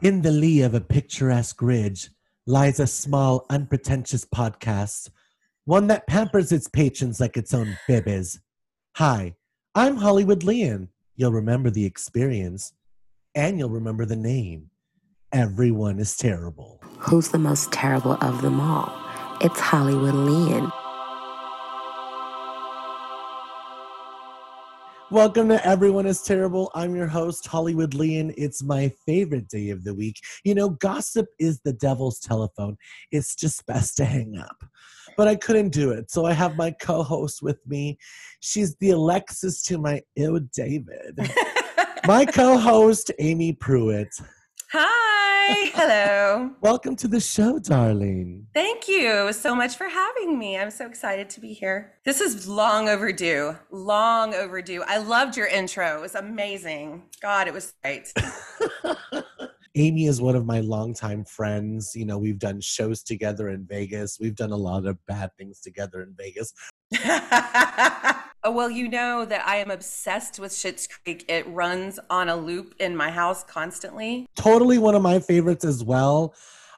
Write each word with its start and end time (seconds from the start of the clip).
In 0.00 0.22
the 0.22 0.30
lee 0.30 0.62
of 0.62 0.74
a 0.74 0.80
picturesque 0.80 1.60
ridge 1.60 2.10
lies 2.46 2.78
a 2.78 2.86
small, 2.86 3.44
unpretentious 3.50 4.24
podcast, 4.24 5.10
one 5.64 5.88
that 5.88 6.06
pampers 6.06 6.52
its 6.52 6.68
patrons 6.68 7.18
like 7.18 7.36
its 7.36 7.52
own 7.52 7.76
bibbies. 7.88 8.38
Hi, 8.94 9.34
I'm 9.74 9.96
Hollywood 9.96 10.44
Leon. 10.44 10.90
You'll 11.16 11.32
remember 11.32 11.68
the 11.68 11.84
experience, 11.84 12.74
and 13.34 13.58
you'll 13.58 13.70
remember 13.70 14.04
the 14.04 14.14
name. 14.14 14.70
Everyone 15.32 15.98
is 15.98 16.16
terrible. 16.16 16.80
Who's 16.98 17.30
the 17.30 17.38
most 17.38 17.72
terrible 17.72 18.12
of 18.20 18.40
them 18.40 18.60
all? 18.60 18.92
It's 19.40 19.58
Hollywood 19.58 20.14
Leon. 20.14 20.70
Welcome 25.10 25.48
to 25.48 25.66
Everyone 25.66 26.04
is 26.04 26.20
Terrible. 26.20 26.70
I'm 26.74 26.94
your 26.94 27.06
host, 27.06 27.46
Hollywood 27.46 27.94
Leon. 27.94 28.34
It's 28.36 28.62
my 28.62 28.92
favorite 29.06 29.48
day 29.48 29.70
of 29.70 29.82
the 29.82 29.94
week. 29.94 30.20
You 30.44 30.54
know, 30.54 30.68
gossip 30.68 31.28
is 31.38 31.60
the 31.64 31.72
devil's 31.72 32.18
telephone. 32.18 32.76
It's 33.10 33.34
just 33.34 33.64
best 33.64 33.96
to 33.96 34.04
hang 34.04 34.36
up. 34.36 34.62
But 35.16 35.26
I 35.26 35.36
couldn't 35.36 35.70
do 35.70 35.92
it. 35.92 36.10
So 36.10 36.26
I 36.26 36.34
have 36.34 36.56
my 36.56 36.72
co 36.72 37.02
host 37.02 37.40
with 37.40 37.58
me. 37.66 37.96
She's 38.40 38.76
the 38.76 38.90
Alexis 38.90 39.62
to 39.62 39.78
my 39.78 40.02
Ew 40.14 40.46
David. 40.52 41.18
my 42.06 42.26
co 42.26 42.58
host, 42.58 43.10
Amy 43.18 43.54
Pruitt. 43.54 44.14
Hi. 44.72 45.07
Hello. 45.50 46.50
Welcome 46.60 46.94
to 46.96 47.08
the 47.08 47.20
show, 47.20 47.58
darling. 47.58 48.46
Thank 48.52 48.86
you 48.86 49.32
so 49.32 49.54
much 49.54 49.76
for 49.76 49.88
having 49.88 50.38
me. 50.38 50.58
I'm 50.58 50.70
so 50.70 50.86
excited 50.86 51.30
to 51.30 51.40
be 51.40 51.54
here. 51.54 51.94
This 52.04 52.20
is 52.20 52.46
long 52.46 52.90
overdue. 52.90 53.56
Long 53.70 54.34
overdue. 54.34 54.84
I 54.86 54.98
loved 54.98 55.38
your 55.38 55.46
intro. 55.46 55.96
It 55.96 56.02
was 56.02 56.14
amazing. 56.16 57.04
God, 57.22 57.48
it 57.48 57.54
was 57.54 57.72
great. 57.82 58.12
Amy 59.74 60.04
is 60.04 60.20
one 60.20 60.36
of 60.36 60.44
my 60.44 60.60
longtime 60.60 61.24
friends. 61.24 61.96
You 61.96 62.04
know, 62.04 62.18
we've 62.18 62.38
done 62.38 62.60
shows 62.60 63.02
together 63.02 63.48
in 63.48 63.64
Vegas. 63.64 64.18
We've 64.20 64.36
done 64.36 64.52
a 64.52 64.56
lot 64.56 64.84
of 64.84 64.98
bad 65.06 65.30
things 65.38 65.60
together 65.60 66.02
in 66.02 66.14
Vegas. 66.14 66.52
oh, 68.44 68.50
well, 68.50 68.70
you 68.70 68.88
know 68.88 69.24
that 69.24 69.46
I 69.46 69.56
am 69.56 69.70
obsessed 69.70 70.38
with 70.38 70.52
Schitt's 70.52 70.86
Creek. 70.86 71.24
It 71.28 71.46
runs 71.48 71.98
on 72.10 72.28
a 72.28 72.36
loop 72.36 72.74
in 72.78 72.96
my 72.96 73.10
house 73.10 73.44
constantly. 73.44 74.26
Totally 74.36 74.78
one 74.78 74.94
of 74.94 75.02
my 75.02 75.18
favorites 75.20 75.64
as 75.64 75.82
well. 75.82 76.34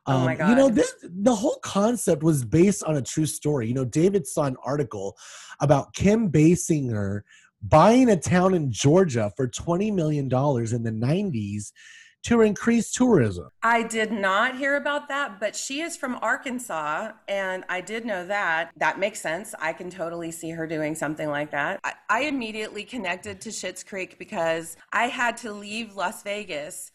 Oh 0.06 0.24
my 0.24 0.36
Um, 0.36 0.50
You 0.50 0.56
know, 0.56 0.68
this 0.68 0.94
the 1.02 1.34
whole 1.34 1.58
concept 1.62 2.22
was 2.22 2.44
based 2.44 2.82
on 2.84 2.96
a 2.96 3.02
true 3.02 3.26
story. 3.26 3.68
You 3.68 3.74
know, 3.74 3.84
David 3.84 4.26
saw 4.26 4.44
an 4.44 4.56
article 4.64 5.16
about 5.60 5.92
Kim 5.94 6.30
Basinger 6.30 7.22
buying 7.62 8.08
a 8.08 8.16
town 8.16 8.54
in 8.54 8.72
Georgia 8.72 9.30
for 9.36 9.46
$20 9.46 9.92
million 9.92 10.24
in 10.24 10.30
the 10.82 10.90
90s 10.90 11.72
to 12.22 12.42
increase 12.42 12.92
tourism. 12.92 13.48
I 13.62 13.82
did 13.82 14.12
not 14.12 14.58
hear 14.58 14.76
about 14.76 15.08
that, 15.08 15.40
but 15.40 15.56
she 15.56 15.80
is 15.80 15.96
from 15.96 16.18
Arkansas, 16.20 17.12
and 17.28 17.64
I 17.68 17.80
did 17.80 18.04
know 18.04 18.26
that. 18.26 18.72
That 18.76 18.98
makes 18.98 19.20
sense. 19.20 19.54
I 19.58 19.72
can 19.72 19.90
totally 19.90 20.30
see 20.30 20.50
her 20.50 20.66
doing 20.66 20.94
something 20.94 21.28
like 21.28 21.50
that. 21.52 21.80
I, 21.82 21.94
I 22.08 22.20
immediately 22.22 22.84
connected 22.84 23.40
to 23.42 23.48
Schitt's 23.50 23.82
Creek 23.82 24.18
because 24.18 24.76
I 24.92 25.06
had 25.06 25.36
to 25.38 25.52
leave 25.52 25.96
Las 25.96 26.22
Vegas 26.22 26.92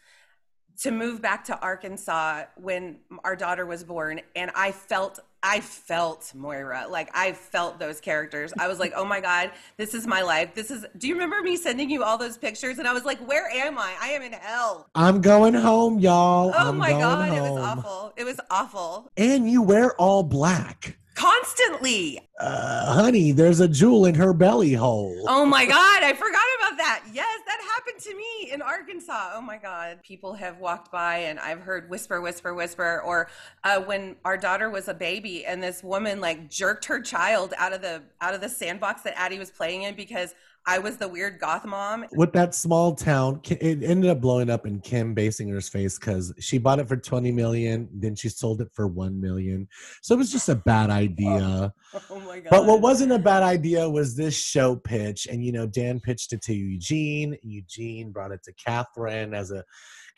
to 0.81 0.91
move 0.91 1.21
back 1.21 1.45
to 1.45 1.59
Arkansas 1.59 2.43
when 2.55 2.97
our 3.23 3.35
daughter 3.35 3.65
was 3.65 3.83
born, 3.83 4.21
and 4.35 4.51
I 4.55 4.71
felt. 4.71 5.19
I 5.47 5.59
felt 5.59 6.33
Moira. 6.33 6.88
Like 6.89 7.11
I 7.13 7.33
felt 7.33 7.77
those 7.77 8.01
characters. 8.01 8.51
I 8.57 8.67
was 8.67 8.79
like, 8.79 8.93
"Oh 8.95 9.05
my 9.05 9.21
god, 9.21 9.51
this 9.77 9.93
is 9.93 10.07
my 10.07 10.23
life. 10.23 10.55
This 10.55 10.71
is 10.71 10.85
Do 10.97 11.07
you 11.07 11.13
remember 11.13 11.39
me 11.43 11.55
sending 11.55 11.89
you 11.89 12.03
all 12.03 12.17
those 12.17 12.35
pictures 12.35 12.79
and 12.79 12.88
I 12.88 12.93
was 12.93 13.05
like, 13.05 13.19
"Where 13.27 13.47
am 13.49 13.77
I? 13.77 13.93
I 14.01 14.09
am 14.09 14.23
in 14.23 14.33
hell." 14.33 14.88
I'm 14.95 15.21
going 15.21 15.53
home, 15.53 15.99
y'all. 15.99 16.51
Oh 16.53 16.69
I'm 16.69 16.77
my 16.77 16.89
god, 16.89 17.31
it 17.31 17.41
was 17.41 17.63
awful. 17.63 18.13
It 18.17 18.23
was 18.23 18.39
awful. 18.49 19.11
And 19.17 19.49
you 19.49 19.61
wear 19.61 19.95
all 20.01 20.23
black. 20.23 20.97
Constantly. 21.16 22.19
Uh, 22.39 22.94
honey, 22.94 23.31
there's 23.31 23.61
a 23.61 23.69
jewel 23.69 24.06
in 24.06 24.16
her 24.16 24.34
belly 24.34 24.73
hole. 24.73 25.23
Oh 25.29 25.45
my 25.45 25.66
god, 25.66 26.03
I 26.03 26.13
forgot 26.13 26.44
about 26.59 26.78
that. 26.78 27.03
Yes, 27.13 27.39
that 27.47 27.57
happened 27.73 28.01
to 28.03 28.16
me 28.16 28.51
in 28.51 28.62
Arkansas. 28.62 29.31
Oh 29.34 29.39
my 29.39 29.57
god. 29.57 30.00
People 30.03 30.34
have 30.34 30.59
walked 30.59 30.91
by 30.91 31.19
and 31.19 31.39
I've 31.39 31.62
heard 31.62 31.89
whisper 31.89 32.19
whisper 32.19 32.53
whisper 32.53 33.01
or 33.06 33.29
uh, 33.63 33.79
when 33.79 34.17
our 34.25 34.35
daughter 34.35 34.69
was 34.69 34.89
a 34.89 34.94
baby 34.94 35.45
and 35.45 35.63
this 35.63 35.81
woman 35.81 36.19
like 36.19 36.50
jerked 36.50 36.84
her 36.85 37.01
child 37.01 37.53
out 37.57 37.72
of 37.72 37.81
the 37.81 38.03
out 38.19 38.34
of 38.34 38.41
the 38.41 38.50
sandbox 38.50 39.03
that 39.03 39.18
Addie 39.18 39.39
was 39.39 39.51
playing 39.51 39.84
in 39.84 39.95
because 39.95 40.35
I 40.67 40.79
was 40.79 40.97
the 40.97 41.07
weird 41.07 41.39
goth 41.39 41.65
mom. 41.65 42.05
with 42.13 42.33
that 42.33 42.55
small 42.55 42.95
town 42.95 43.39
it 43.43 43.83
ended 43.83 44.09
up 44.09 44.19
blowing 44.19 44.49
up 44.49 44.65
in 44.65 44.79
kim 44.79 45.15
basinger's 45.15 45.69
face 45.69 45.99
because 45.99 46.33
she 46.39 46.57
bought 46.57 46.79
it 46.79 46.87
for 46.87 46.97
20 46.97 47.31
million 47.31 47.87
then 47.93 48.15
she 48.15 48.29
sold 48.29 48.61
it 48.61 48.69
for 48.73 48.87
1 48.87 49.19
million. 49.19 49.67
So 50.01 50.15
it 50.15 50.17
was 50.17 50.31
just 50.31 50.49
a 50.49 50.55
bad 50.55 50.89
idea. 50.89 51.73
Oh 52.09 52.19
my 52.19 52.39
god. 52.39 52.49
but 52.49 52.65
what 52.65 52.81
wasn't 52.81 53.13
a 53.13 53.19
bad 53.19 53.41
idea 53.41 53.89
was 53.89 54.17
this 54.17 54.35
show 54.37 54.75
pitch 54.75 55.27
and 55.31 55.43
you 55.43 55.51
know 55.53 55.65
dan 55.65 55.99
pitched 55.99 56.33
it 56.33 56.41
to 56.43 56.53
eugene. 56.53 57.37
Eugene 57.41 58.11
brought 58.11 58.31
it 58.31 58.43
to 58.43 58.53
catherine 58.53 59.33
as 59.33 59.51
a 59.51 59.63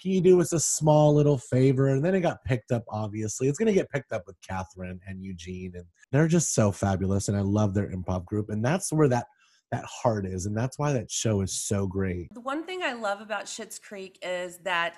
can 0.02 0.12
you 0.12 0.22
do 0.22 0.42
us 0.42 0.54
a 0.54 0.60
small 0.60 1.14
little 1.14 1.38
favor? 1.38 1.88
And 1.88 2.04
then 2.04 2.16
it 2.16 2.22
got 2.22 2.44
picked 2.46 2.72
up 2.72 2.84
obviously. 2.90 3.48
It's 3.48 3.60
going 3.60 3.68
to 3.68 3.74
get 3.74 3.92
picked 3.92 4.12
up 4.12 4.24
with 4.26 4.36
catherine 4.42 5.00
and 5.08 5.24
eugene 5.24 5.74
and 5.76 5.86
they're 6.12 6.28
just 6.28 6.54
so 6.54 6.72
fabulous 6.72 7.28
and 7.28 7.38
i 7.38 7.42
love 7.42 7.74
their 7.74 7.92
improv 7.92 8.26
group 8.26 8.50
and 8.50 8.64
that's 8.64 8.92
where 8.92 9.08
that 9.08 9.26
that 9.72 9.86
heart 9.86 10.26
is 10.26 10.46
and 10.46 10.56
that's 10.56 10.80
why 10.80 10.94
that 10.94 11.12
show 11.12 11.42
is 11.42 11.52
so 11.52 11.86
great 11.86 12.34
The 12.34 12.42
one 12.42 12.66
thing 12.66 12.82
I 12.84 12.94
love 12.94 13.22
about 13.22 13.46
Schitt's 13.46 13.80
Creek 13.80 14.18
is 14.22 14.58
that 14.60 14.98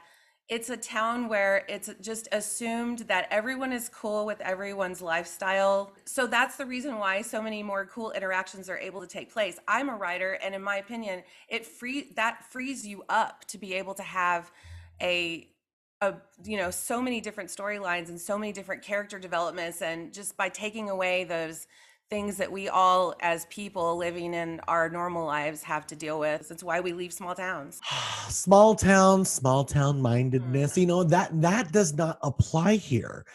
it's 0.49 0.71
a 0.71 0.77
town 0.77 1.29
where 1.29 1.63
it's 1.69 1.91
just 2.01 2.27
assumed 2.31 2.99
that 3.01 3.27
everyone 3.29 3.71
is 3.71 3.87
cool 3.87 4.25
with 4.25 4.41
everyone's 4.41 4.99
lifestyle. 4.99 5.93
So 6.05 6.25
that's 6.25 6.55
the 6.55 6.65
reason 6.65 6.97
why 6.97 7.21
so 7.21 7.39
many 7.39 7.61
more 7.61 7.85
cool 7.85 8.11
interactions 8.11 8.67
are 8.67 8.77
able 8.77 8.99
to 8.99 9.07
take 9.07 9.31
place. 9.31 9.59
I'm 9.67 9.89
a 9.89 9.95
writer 9.95 10.39
and 10.43 10.55
in 10.55 10.63
my 10.63 10.77
opinion, 10.77 11.21
it 11.49 11.67
free 11.67 12.11
that 12.15 12.43
frees 12.51 12.85
you 12.85 13.03
up 13.09 13.45
to 13.45 13.59
be 13.59 13.75
able 13.75 13.93
to 13.93 14.03
have 14.03 14.51
a 15.01 15.47
a 16.01 16.15
you 16.43 16.57
know 16.57 16.71
so 16.71 17.01
many 17.01 17.21
different 17.21 17.49
storylines 17.49 18.09
and 18.09 18.19
so 18.19 18.37
many 18.37 18.51
different 18.51 18.81
character 18.81 19.19
developments 19.19 19.81
and 19.81 20.13
just 20.13 20.35
by 20.37 20.49
taking 20.49 20.89
away 20.89 21.25
those 21.25 21.67
things 22.09 22.37
that 22.37 22.51
we 22.51 22.67
all 22.67 23.13
as 23.21 23.45
people 23.45 23.95
living 23.95 24.33
in 24.33 24.59
our 24.67 24.89
normal 24.89 25.25
lives 25.25 25.61
have 25.63 25.85
to 25.87 25.95
deal 25.95 26.19
with. 26.19 26.49
It's 26.49 26.63
why 26.63 26.79
we 26.79 26.91
leave 26.91 27.13
small 27.13 27.35
towns. 27.35 27.79
small 28.29 28.75
town 28.75 29.25
small 29.25 29.63
town 29.63 30.01
mindedness 30.01 30.73
mm. 30.73 30.77
you 30.77 30.85
know 30.85 31.03
that 31.03 31.29
that 31.41 31.71
does 31.71 31.93
not 31.93 32.19
apply 32.21 32.75
here 32.75 33.25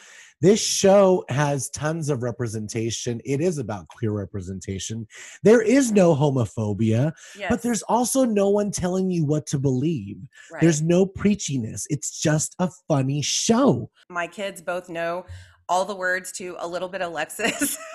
this 0.40 0.64
show 0.64 1.24
has 1.28 1.68
tons 1.70 2.08
of 2.08 2.22
representation 2.22 3.20
it 3.24 3.40
is 3.40 3.58
about 3.58 3.88
queer 3.88 4.12
representation 4.12 5.04
there 5.42 5.60
is 5.60 5.90
no 5.90 6.14
homophobia 6.14 7.12
Yes. 7.36 7.50
but 7.50 7.62
there's 7.62 7.82
also 7.82 8.24
no 8.24 8.50
one 8.50 8.70
telling 8.70 9.10
you 9.10 9.24
what 9.24 9.46
to 9.46 9.58
believe 9.58 10.18
right. 10.52 10.60
there's 10.62 10.80
no 10.80 11.04
preachiness 11.06 11.86
it's 11.90 12.20
just 12.20 12.54
a 12.60 12.70
funny 12.86 13.20
show 13.20 13.90
my 14.08 14.28
kids 14.28 14.62
both 14.62 14.88
know 14.88 15.26
all 15.68 15.84
the 15.84 15.94
words 15.94 16.32
to 16.32 16.56
a 16.58 16.66
little 16.66 16.88
bit 16.88 17.00
Alexis. 17.00 17.78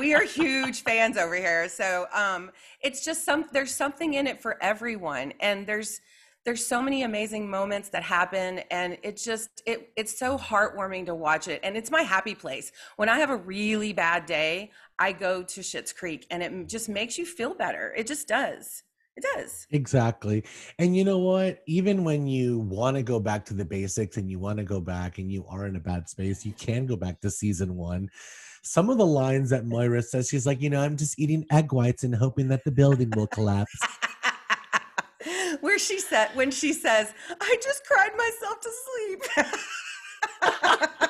we 0.00 0.14
are 0.14 0.24
huge 0.24 0.82
fans 0.82 1.18
over 1.18 1.36
here. 1.36 1.68
So 1.68 2.06
um 2.12 2.50
it's 2.80 3.04
just 3.04 3.24
some 3.24 3.44
there's 3.52 3.74
something 3.74 4.14
in 4.14 4.26
it 4.26 4.40
for 4.40 4.56
everyone. 4.62 5.34
And 5.40 5.66
there's 5.66 6.00
there's 6.46 6.66
so 6.66 6.80
many 6.80 7.02
amazing 7.02 7.50
moments 7.50 7.90
that 7.90 8.02
happen 8.02 8.60
and 8.70 8.96
it 9.02 9.18
just 9.18 9.62
it 9.66 9.90
it's 9.96 10.18
so 10.18 10.38
heartwarming 10.38 11.04
to 11.04 11.14
watch 11.14 11.48
it 11.48 11.60
and 11.62 11.76
it's 11.76 11.90
my 11.90 12.00
happy 12.00 12.34
place 12.34 12.72
when 12.96 13.10
i 13.10 13.18
have 13.18 13.28
a 13.28 13.36
really 13.36 13.92
bad 13.92 14.24
day 14.24 14.70
i 14.98 15.12
go 15.12 15.42
to 15.42 15.60
Schitt's 15.60 15.92
creek 15.92 16.26
and 16.30 16.42
it 16.42 16.66
just 16.66 16.88
makes 16.88 17.18
you 17.18 17.26
feel 17.26 17.52
better 17.52 17.92
it 17.94 18.06
just 18.06 18.26
does 18.26 18.84
it 19.16 19.24
does 19.34 19.66
Exactly. 19.70 20.44
And 20.78 20.96
you 20.96 21.04
know 21.04 21.18
what? 21.18 21.58
Even 21.66 22.04
when 22.04 22.26
you 22.26 22.60
want 22.60 22.96
to 22.96 23.02
go 23.02 23.20
back 23.20 23.44
to 23.46 23.54
the 23.54 23.64
basics 23.64 24.16
and 24.16 24.30
you 24.30 24.38
want 24.38 24.58
to 24.58 24.64
go 24.64 24.80
back 24.80 25.18
and 25.18 25.30
you 25.30 25.44
are 25.48 25.66
in 25.66 25.76
a 25.76 25.80
bad 25.80 26.08
space, 26.08 26.46
you 26.46 26.52
can 26.52 26.86
go 26.86 26.96
back 26.96 27.20
to 27.20 27.30
season 27.30 27.76
one. 27.76 28.08
Some 28.62 28.90
of 28.90 28.98
the 28.98 29.06
lines 29.06 29.50
that 29.50 29.64
Moira 29.64 30.02
says, 30.02 30.28
she's 30.28 30.46
like, 30.46 30.60
you 30.60 30.70
know, 30.70 30.80
I'm 30.80 30.96
just 30.96 31.18
eating 31.18 31.46
egg 31.50 31.72
whites 31.72 32.04
and 32.04 32.14
hoping 32.14 32.48
that 32.48 32.64
the 32.64 32.70
building 32.70 33.10
will 33.16 33.26
collapse. 33.26 33.74
Where 35.60 35.78
she 35.78 35.98
said 35.98 36.30
when 36.34 36.50
she 36.50 36.72
says, 36.72 37.12
"I 37.40 37.56
just 37.62 37.84
cried 37.84 38.12
myself 38.16 38.60
to 38.60 38.70
sleep." 38.86 39.22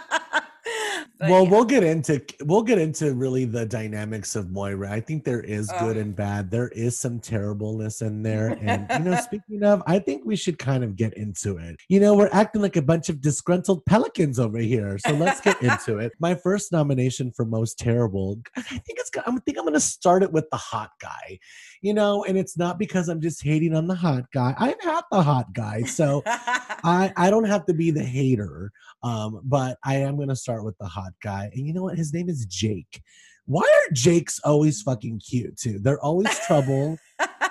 But 1.20 1.28
well, 1.28 1.44
yeah. 1.44 1.50
we'll 1.50 1.64
get 1.67 1.84
into 1.84 2.22
we'll 2.44 2.62
get 2.62 2.78
into 2.78 3.12
really 3.12 3.44
the 3.44 3.67
dynamics 3.67 4.37
of 4.37 4.50
Moira. 4.50 4.90
I 4.90 5.00
think 5.00 5.22
there 5.22 5.43
is 5.43 5.70
good 5.78 5.96
Ugh. 5.96 5.96
and 5.99 6.17
bad. 6.17 6.50
There 6.50 6.69
is 6.69 6.99
some 6.99 7.20
terribleness 7.20 8.00
in 8.00 8.22
there. 8.31 8.58
And 8.62 8.87
you 8.90 9.11
know, 9.11 9.20
speaking 9.20 9.62
of, 9.62 9.82
I 9.87 9.99
think 9.99 10.25
we 10.25 10.34
should 10.34 10.58
kind 10.58 10.82
of 10.82 10.96
get 10.96 11.12
into 11.14 11.58
it. 11.58 11.76
You 11.88 12.00
know, 12.00 12.14
we're 12.14 12.31
acting 12.32 12.62
like 12.62 12.76
a 12.76 12.82
bunch 12.82 13.11
of 13.11 13.20
disgruntled 13.20 13.84
pelicans 13.84 14.38
over 14.38 14.58
here. 14.58 14.99
So 14.99 15.12
let's 15.12 15.43
get 15.43 15.61
into 15.62 15.99
it. 15.99 16.12
My 16.20 16.34
first 16.34 16.72
nomination 16.72 17.32
for 17.32 17.44
most 17.44 17.78
terrible, 17.78 18.40
I 18.56 18.62
think 18.62 18.99
it's 18.99 19.11
I 19.19 19.31
think 19.44 19.58
I'm 19.58 19.64
gonna 19.64 19.78
start 19.78 20.22
it 20.22 20.32
with 20.32 20.49
the 20.50 20.56
hot 20.56 20.93
guy. 21.02 21.38
You 21.82 21.93
know, 21.93 22.25
and 22.25 22.38
it's 22.38 22.56
not 22.56 22.78
because 22.78 23.08
I'm 23.08 23.20
just 23.20 23.43
hating 23.43 23.75
on 23.75 23.87
the 23.87 23.94
hot 23.94 24.25
guy. 24.32 24.55
I've 24.58 24.81
had 24.82 25.02
the 25.11 25.22
hot 25.22 25.52
guy. 25.52 25.82
So 25.82 26.22
I, 26.26 27.12
I 27.17 27.31
don't 27.31 27.44
have 27.44 27.67
to 27.67 27.75
be 27.75 27.90
the 27.90 28.02
hater, 28.02 28.72
um, 29.02 29.40
but 29.44 29.78
I 29.84 29.96
am 29.96 30.17
going 30.17 30.28
to 30.28 30.37
start 30.37 30.64
with 30.64 30.76
the 30.78 30.87
hot 30.87 31.09
guy. 31.22 31.50
And 31.52 31.66
you 31.66 31.72
know 31.72 31.82
what? 31.82 31.96
His 31.98 32.12
name 32.12 32.28
is 32.28 32.46
Jake. 32.46 33.02
Why 33.46 33.62
are 33.62 33.92
Jakes 33.92 34.38
always 34.44 34.80
fucking 34.82 35.20
cute 35.28 35.56
too? 35.56 35.80
They're 35.80 36.00
always 36.00 36.38
trouble 36.46 36.96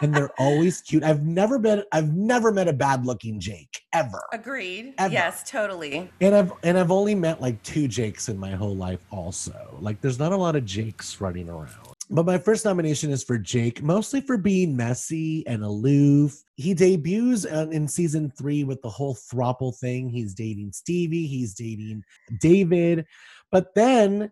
and 0.01 0.13
they're 0.13 0.31
always 0.39 0.79
cute. 0.81 1.03
I've 1.03 1.23
never 1.23 1.59
been 1.59 1.83
I've 1.91 2.13
never 2.13 2.51
met 2.51 2.67
a 2.67 2.73
bad 2.73 3.06
looking 3.06 3.39
Jake 3.39 3.81
ever. 3.94 4.23
Agreed. 4.31 4.94
Ever. 4.97 5.13
Yes, 5.13 5.44
totally. 5.44 6.09
And 6.21 6.35
I've 6.35 6.53
and 6.63 6.77
I've 6.77 6.91
only 6.91 7.15
met 7.15 7.41
like 7.41 7.61
two 7.63 7.88
Jakes 7.88 8.29
in 8.29 8.38
my 8.38 8.51
whole 8.51 8.75
life 8.75 9.06
also. 9.11 9.77
Like 9.81 10.00
there's 10.00 10.19
not 10.19 10.31
a 10.31 10.38
lot 10.38 10.56
of 10.56 10.63
Jakes 10.63 11.19
running 11.19 11.50
around. 11.50 11.95
But 12.11 12.25
my 12.25 12.39
first 12.39 12.65
nomination 12.65 13.11
is 13.11 13.23
for 13.23 13.38
Jake, 13.38 13.83
mostly 13.83 14.19
for 14.21 14.35
being 14.35 14.75
messy 14.75 15.45
and 15.45 15.63
aloof. 15.63 16.44
He 16.56 16.73
debuts 16.73 17.45
in 17.45 17.88
season 17.88 18.31
three 18.35 18.63
with 18.63 18.81
the 18.81 18.89
whole 18.89 19.15
throuple 19.15 19.77
thing. 19.77 20.09
He's 20.09 20.33
dating 20.33 20.71
Stevie, 20.71 21.27
he's 21.27 21.53
dating 21.53 22.03
David. 22.39 23.06
But 23.51 23.74
then 23.75 24.31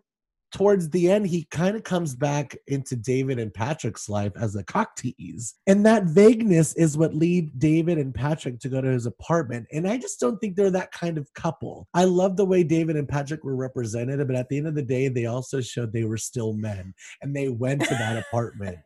towards 0.52 0.88
the 0.90 1.10
end, 1.10 1.26
he 1.26 1.46
kind 1.50 1.76
of 1.76 1.84
comes 1.84 2.14
back 2.14 2.56
into 2.66 2.96
David 2.96 3.38
and 3.38 3.52
Patrick's 3.52 4.08
life 4.08 4.32
as 4.40 4.56
a 4.56 4.64
cock 4.64 4.96
tease. 4.96 5.54
And 5.66 5.84
that 5.84 6.04
vagueness 6.04 6.74
is 6.74 6.96
what 6.96 7.14
lead 7.14 7.58
David 7.58 7.98
and 7.98 8.14
Patrick 8.14 8.58
to 8.60 8.68
go 8.68 8.80
to 8.80 8.88
his 8.88 9.06
apartment. 9.06 9.66
And 9.72 9.86
I 9.86 9.98
just 9.98 10.20
don't 10.20 10.38
think 10.38 10.56
they're 10.56 10.70
that 10.70 10.92
kind 10.92 11.18
of 11.18 11.32
couple. 11.34 11.86
I 11.94 12.04
love 12.04 12.36
the 12.36 12.44
way 12.44 12.62
David 12.62 12.96
and 12.96 13.08
Patrick 13.08 13.44
were 13.44 13.56
represented, 13.56 14.26
but 14.26 14.36
at 14.36 14.48
the 14.48 14.58
end 14.58 14.68
of 14.68 14.74
the 14.74 14.82
day, 14.82 15.08
they 15.08 15.26
also 15.26 15.60
showed 15.60 15.92
they 15.92 16.04
were 16.04 16.16
still 16.16 16.54
men 16.54 16.94
and 17.22 17.34
they 17.34 17.48
went 17.48 17.82
to 17.82 17.94
that 17.94 18.16
apartment. 18.16 18.78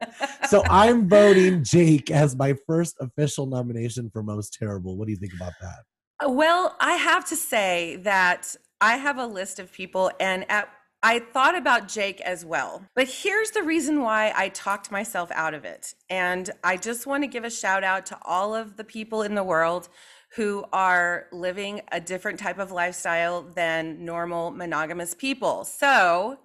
So 0.49 0.63
I'm 0.71 1.09
voting 1.09 1.63
Jake 1.65 2.11
as 2.11 2.35
my 2.37 2.57
first 2.67 2.97
official 3.01 3.47
nomination 3.47 4.11
for 4.11 4.23
most 4.23 4.55
terrible. 4.59 4.97
What 4.97 5.07
do 5.07 5.13
you 5.13 5.19
think 5.19 5.35
about 5.35 5.53
that? 5.61 6.27
Uh, 6.27 6.31
Well, 6.31 6.77
I 6.81 6.95
have 6.95 7.25
to 7.29 7.37
say 7.37 7.97
that 8.03 8.57
I 8.83 8.97
have 8.97 9.17
a 9.17 9.27
list 9.27 9.61
of 9.61 9.73
people, 9.73 10.11
and 10.19 10.45
at 10.51 10.69
I 11.05 11.19
thought 11.19 11.57
about 11.57 11.89
Jake 11.89 12.21
as 12.21 12.45
well. 12.45 12.85
But 12.95 13.09
here's 13.09 13.51
the 13.51 13.63
reason 13.63 14.03
why 14.03 14.33
I 14.37 14.51
talked 14.51 14.93
myself 14.93 15.33
out 15.33 15.53
of 15.53 15.65
it. 15.65 15.95
And 16.09 16.49
I 16.63 16.77
just 16.77 17.09
want 17.09 17.25
to 17.25 17.27
give 17.27 17.45
a 17.45 17.51
shout 17.51 17.83
out 17.83 18.07
to 18.07 18.19
all 18.23 18.55
of 18.55 18.77
the 18.77 18.85
people 18.85 19.23
in 19.23 19.35
the 19.35 19.43
world 19.43 19.89
who 20.37 20.65
are 20.73 21.27
living 21.33 21.81
a 21.91 22.01
different 22.01 22.39
type 22.39 22.59
of 22.59 22.71
lifestyle 22.71 23.43
than 23.43 24.05
normal 24.05 24.53
monogamous 24.53 25.15
people. 25.15 25.65
So, 25.65 26.39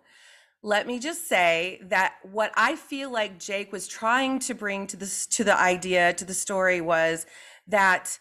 let 0.63 0.87
me 0.87 0.97
just 0.97 1.27
say 1.27 1.79
that 1.83 2.15
what 2.23 2.51
I 2.55 2.75
feel 2.75 3.11
like 3.11 3.39
Jake 3.39 3.71
was 3.71 3.87
trying 3.87 4.39
to 4.39 4.55
bring 4.55 4.87
to 4.87 4.97
this 4.97 5.27
to 5.27 5.43
the 5.43 5.57
idea 5.57 6.13
to 6.13 6.25
the 6.25 6.33
story 6.33 6.81
was 6.81 7.27
that 7.67 8.17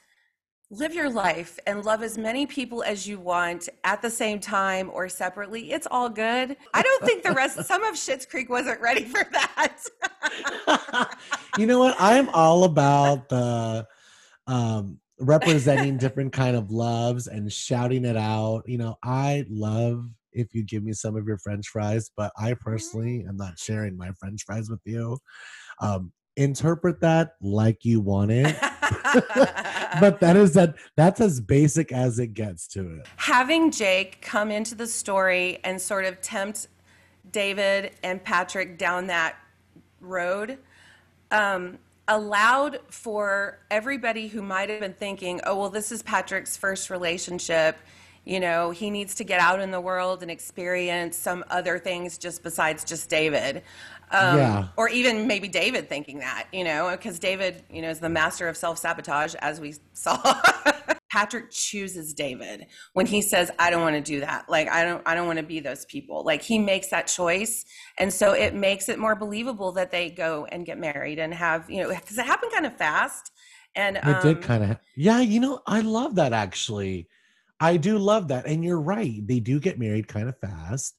live 0.71 0.95
your 0.95 1.09
life 1.09 1.59
and 1.67 1.85
love 1.85 2.03
as 2.03 2.19
many 2.19 2.45
people 2.45 2.83
as 2.83 3.07
you 3.07 3.21
want 3.21 3.69
at 3.85 4.03
the 4.03 4.11
same 4.11 4.41
time 4.41 4.91
or 4.93 5.09
separately. 5.09 5.73
It's 5.73 5.87
all 5.91 6.09
good. 6.09 6.57
I 6.75 6.83
don't 6.83 7.05
think 7.05 7.23
the 7.23 7.33
rest 7.33 7.63
some 7.65 7.85
of 7.85 7.95
Schitt's 7.95 8.27
Creek 8.27 8.51
wasn't 8.51 8.81
ready 8.81 9.05
for 9.05 9.25
that. 9.33 9.79
you 11.59 11.67
know 11.67 11.79
what? 11.79 11.95
I'm 11.99 12.29
all 12.31 12.65
about 12.65 13.29
the 13.29 13.87
um 14.49 14.99
representing 15.21 15.97
different 15.99 16.33
kind 16.33 16.57
of 16.57 16.71
loves 16.71 17.29
and 17.29 17.53
shouting 17.53 18.05
it 18.05 18.17
out. 18.17 18.63
You 18.67 18.79
know, 18.79 18.97
I 19.05 19.45
love 19.49 20.09
if 20.33 20.53
you 20.53 20.65
give 20.65 20.83
me 20.83 20.93
some 20.93 21.17
of 21.17 21.27
your 21.27 21.39
french 21.39 21.69
fries, 21.69 22.11
but 22.17 22.33
I 22.37 22.55
personally 22.55 23.25
am 23.27 23.37
not 23.37 23.59
sharing 23.59 23.97
my 23.97 24.11
french 24.19 24.43
fries 24.45 24.69
with 24.69 24.81
you. 24.85 25.19
Um 25.81 26.13
interpret 26.37 27.01
that 27.01 27.35
like 27.41 27.85
you 27.85 28.01
want 28.01 28.31
it. 28.31 28.57
but 30.01 30.21
that 30.21 30.37
is 30.37 30.53
that 30.55 30.75
that's 30.97 31.21
as 31.21 31.41
basic 31.41 31.93
as 31.93 32.19
it 32.19 32.35
gets 32.35 32.67
to 32.69 32.99
it. 32.99 33.07
Having 33.17 33.71
Jake 33.73 34.21
come 34.23 34.51
into 34.51 34.75
the 34.75 34.87
story 34.87 35.59
and 35.65 35.81
sort 35.81 36.05
of 36.05 36.21
tempt 36.21 36.69
David 37.31 37.93
and 38.03 38.23
Patrick 38.23 38.79
down 38.79 39.09
that 39.09 39.37
road 40.01 40.59
um, 41.31 41.79
allowed 42.09 42.81
for 42.89 43.59
everybody 43.71 44.29
who 44.29 44.43
might 44.43 44.71
have 44.71 44.81
been 44.81 44.95
thinking, 44.95 45.41
oh, 45.45 45.57
well, 45.57 45.71
this 45.71 45.91
is 45.91 46.03
Patrick's 46.03 46.57
first 46.57 46.91
relationship. 46.91 47.77
You 48.25 48.41
know, 48.41 48.71
he 48.71 48.91
needs 48.91 49.15
to 49.17 49.25
get 49.25 49.41
out 49.41 49.61
in 49.61 49.71
the 49.71 49.81
world 49.81 50.23
and 50.23 50.31
experience 50.31 51.17
some 51.17 51.45
other 51.49 51.79
things 51.79 52.19
just 52.19 52.43
besides 52.43 52.85
just 52.85 53.09
David. 53.09 53.63
Um, 54.11 54.37
Yeah. 54.37 54.69
Or 54.77 54.89
even 54.89 55.27
maybe 55.27 55.49
David 55.49 55.89
thinking 55.89 56.19
that, 56.21 56.47
you 56.53 56.65
know, 56.65 56.91
because 56.91 57.19
David, 57.19 57.65
you 57.71 57.83
know, 57.83 57.91
is 57.91 58.01
the 58.01 58.09
master 58.09 58.49
of 58.49 58.57
self 58.57 58.79
sabotage, 58.79 59.35
as 59.37 59.61
we 59.61 59.75
saw. 59.93 60.41
Patrick 61.11 61.51
chooses 61.51 62.13
David 62.13 62.67
when 62.93 63.07
he 63.07 63.23
says, 63.23 63.51
"I 63.59 63.71
don't 63.71 63.81
want 63.81 63.95
to 63.97 64.03
do 64.03 64.21
that. 64.21 64.51
Like, 64.51 64.69
I 64.69 64.85
don't, 64.85 65.03
I 65.07 65.15
don't 65.15 65.27
want 65.27 65.39
to 65.39 65.45
be 65.45 65.61
those 65.61 65.85
people." 65.87 66.25
Like, 66.25 66.43
he 66.43 66.59
makes 66.59 66.89
that 66.89 67.07
choice, 67.07 67.65
and 67.97 68.13
so 68.13 68.33
it 68.33 68.55
makes 68.55 68.89
it 68.89 68.99
more 68.99 69.15
believable 69.15 69.73
that 69.73 69.91
they 69.91 70.11
go 70.11 70.47
and 70.47 70.67
get 70.67 70.79
married 70.79 71.19
and 71.19 71.33
have, 71.33 71.71
you 71.71 71.83
know, 71.83 71.89
because 71.89 72.19
it 72.19 72.27
happened 72.27 72.53
kind 72.53 72.67
of 72.67 72.77
fast. 72.77 73.33
And 73.75 73.97
It 73.97 74.05
um, 74.05 74.23
did 74.23 74.43
kind 74.43 74.65
of, 74.65 74.77
yeah. 74.97 75.21
You 75.21 75.41
know, 75.41 75.61
I 75.67 75.81
love 75.81 76.17
that 76.17 76.33
actually. 76.33 77.09
I 77.61 77.79
do 77.79 77.97
love 77.99 78.29
that, 78.29 78.47
and 78.47 78.63
you're 78.63 78.81
right. 78.81 79.27
They 79.27 79.41
do 79.41 79.59
get 79.61 79.79
married 79.79 80.09
kind 80.09 80.29
of 80.29 80.39
fast, 80.39 80.97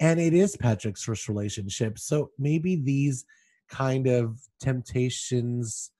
and 0.00 0.20
it 0.20 0.34
is 0.34 0.56
Patrick's 0.56 1.02
first 1.04 1.28
relationship. 1.28 1.98
So 1.98 2.30
maybe 2.38 2.76
these 2.76 3.24
kind 3.68 4.06
of 4.06 4.38
temptations 4.60 5.90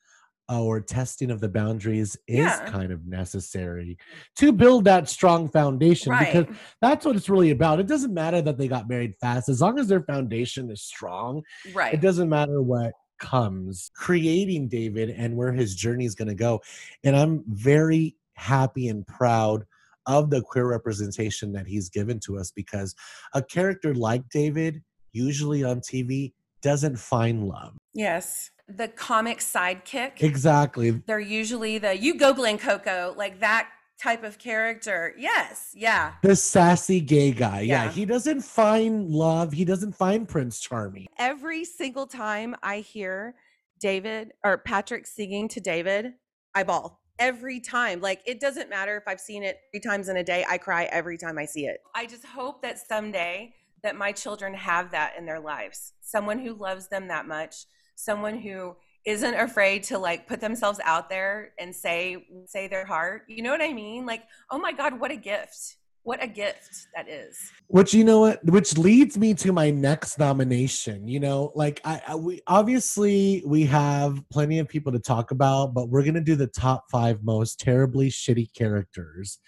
uh, 0.51 0.63
or 0.63 0.79
testing 0.81 1.31
of 1.31 1.41
the 1.41 1.49
boundaries 1.49 2.17
is 2.29 2.45
Yeah. 2.45 2.69
kind 2.71 2.93
of 2.93 3.07
necessary 3.07 3.97
to 4.37 4.53
build 4.53 4.85
that 4.85 5.09
strong 5.09 5.49
foundation 5.49 6.13
because 6.19 6.45
that's 6.83 7.07
what 7.07 7.17
it's 7.17 7.31
really 7.31 7.51
about. 7.51 7.81
It 7.81 7.87
doesn't 7.87 8.13
matter 8.13 8.43
that 8.43 8.59
they 8.59 8.69
got 8.69 8.87
married 8.87 9.15
fast 9.21 9.49
as 9.49 9.63
long 9.63 9.79
as 9.79 9.89
their 9.89 10.03
foundation 10.03 10.71
is 10.71 10.83
strong 10.83 11.43
right. 11.73 11.95
it 11.95 12.03
doesn't 12.03 12.29
matter 12.29 12.61
what 12.61 12.93
comes 13.21 13.91
creating 13.95 14.69
david 14.69 15.09
and 15.09 15.35
where 15.37 15.53
his 15.53 15.77
journey 15.77 16.05
is 16.05 16.17
going 16.17 16.29
to 16.29 16.35
go 16.35 16.61
and 17.05 17.17
i'm 17.17 17.45
very 17.47 18.15
happy 18.35 18.89
and 18.89 19.07
proud 19.07 19.65
of 20.07 20.31
the 20.31 20.43
queer 20.43 20.67
representation 20.67 21.53
that 21.53 21.67
he's 21.67 21.89
given 21.89 22.19
to 22.21 22.39
us 22.39 22.51
because 22.51 22.95
a 23.35 23.43
character 23.43 23.95
like 23.95 24.29
david 24.29 24.83
usually 25.13 25.63
on 25.65 25.81
tv 25.81 26.33
doesn't 26.63 26.99
find 26.99 27.45
love 27.47 27.75
Yes, 27.97 28.51
the 28.67 28.89
comic 28.89 29.39
sidekick. 29.39 30.21
exactly 30.23 30.91
They're 31.07 31.21
usually 31.21 31.79
the 31.79 31.97
you 31.97 32.17
go 32.19 32.33
Glen 32.35 32.59
Coco, 32.59 33.15
like 33.17 33.39
that 33.41 33.69
type 34.03 34.25
of 34.25 34.39
character. 34.39 35.15
Yes, 35.17 35.71
yeah. 35.75 36.15
the 36.23 36.35
sassy 36.35 37.01
gay 37.01 37.31
guy 37.31 37.61
yeah. 37.61 37.85
Yeah. 37.85 37.91
he 37.93 38.05
doesn't 38.05 38.41
find 38.41 39.09
love 39.11 39.53
he 39.53 39.65
doesn't 39.65 39.93
find 39.95 40.27
prince 40.29 40.59
charming 40.59 41.07
every 41.19 41.65
single 41.65 42.07
time 42.07 42.57
I 42.63 42.79
hear 42.79 43.35
David 43.81 44.33
or 44.43 44.59
Patrick 44.59 45.07
singing 45.07 45.47
to 45.49 45.61
David, 45.61 46.15
I 46.55 46.63
bawl. 46.65 47.01
Every 47.19 47.61
time. 47.61 48.01
Like 48.01 48.21
it 48.27 48.41
doesn't 48.41 48.69
matter 48.69 48.97
if 48.97 49.05
I've 49.07 49.21
seen 49.21 49.43
it 49.43 49.59
three 49.73 49.81
times 49.81 50.09
in 50.09 50.17
a 50.17 50.25
day, 50.25 50.45
I 50.49 50.59
cry 50.59 50.85
every 50.85 51.17
time 51.17 51.39
I 51.39 51.45
see 51.45 51.67
it. 51.67 51.79
I 51.95 52.07
just 52.07 52.25
hope 52.25 52.63
that 52.63 52.79
someday 52.79 53.55
that 53.83 53.97
my 53.97 54.13
children 54.13 54.55
have 54.55 54.91
that 54.93 55.15
in 55.19 55.27
their 55.27 55.41
lives. 55.41 55.93
Someone 56.01 56.39
who 56.39 56.55
loves 56.55 56.89
them 56.89 57.09
that 57.09 57.27
much, 57.27 57.67
someone 57.97 58.39
who 58.39 58.75
isn't 59.05 59.35
afraid 59.35 59.83
to 59.85 59.99
like 59.99 60.27
put 60.27 60.41
themselves 60.41 60.81
out 60.83 61.11
there 61.11 61.53
and 61.59 61.75
say 61.75 62.27
say 62.47 62.67
their 62.67 62.87
heart. 62.87 63.23
You 63.29 63.43
know 63.43 63.51
what 63.51 63.63
I 63.63 63.73
mean? 63.73 64.07
Like, 64.07 64.25
oh 64.51 64.59
my 64.59 64.73
god, 64.73 64.99
what 64.99 65.11
a 65.11 65.17
gift. 65.17 65.77
What 66.05 66.23
a 66.23 66.27
gift 66.27 66.89
that 66.95 67.09
is. 67.09 67.51
Which 67.69 67.95
you 67.95 68.05
know 68.05 68.21
what, 68.21 68.45
which 68.45 68.77
leads 68.77 69.17
me 69.17 69.33
to 69.35 69.53
my 69.53 69.71
next 69.71 70.19
nomination. 70.19 71.09
You 71.09 71.19
know, 71.19 71.51
like 71.55 71.81
I, 71.83 72.03
I 72.09 72.15
we 72.15 72.43
obviously 72.47 73.43
we 73.47 73.65
have 73.65 74.23
plenty 74.31 74.59
of 74.59 74.69
people 74.69 74.93
to 74.93 74.99
talk 74.99 75.31
about, 75.31 75.73
but 75.73 75.89
we're 75.89 76.05
gonna 76.05 76.21
do 76.21 76.37
the 76.37 76.47
top 76.47 76.85
five 76.91 77.25
most 77.25 77.59
terribly 77.59 78.11
shitty 78.11 78.53
characters. 78.53 79.39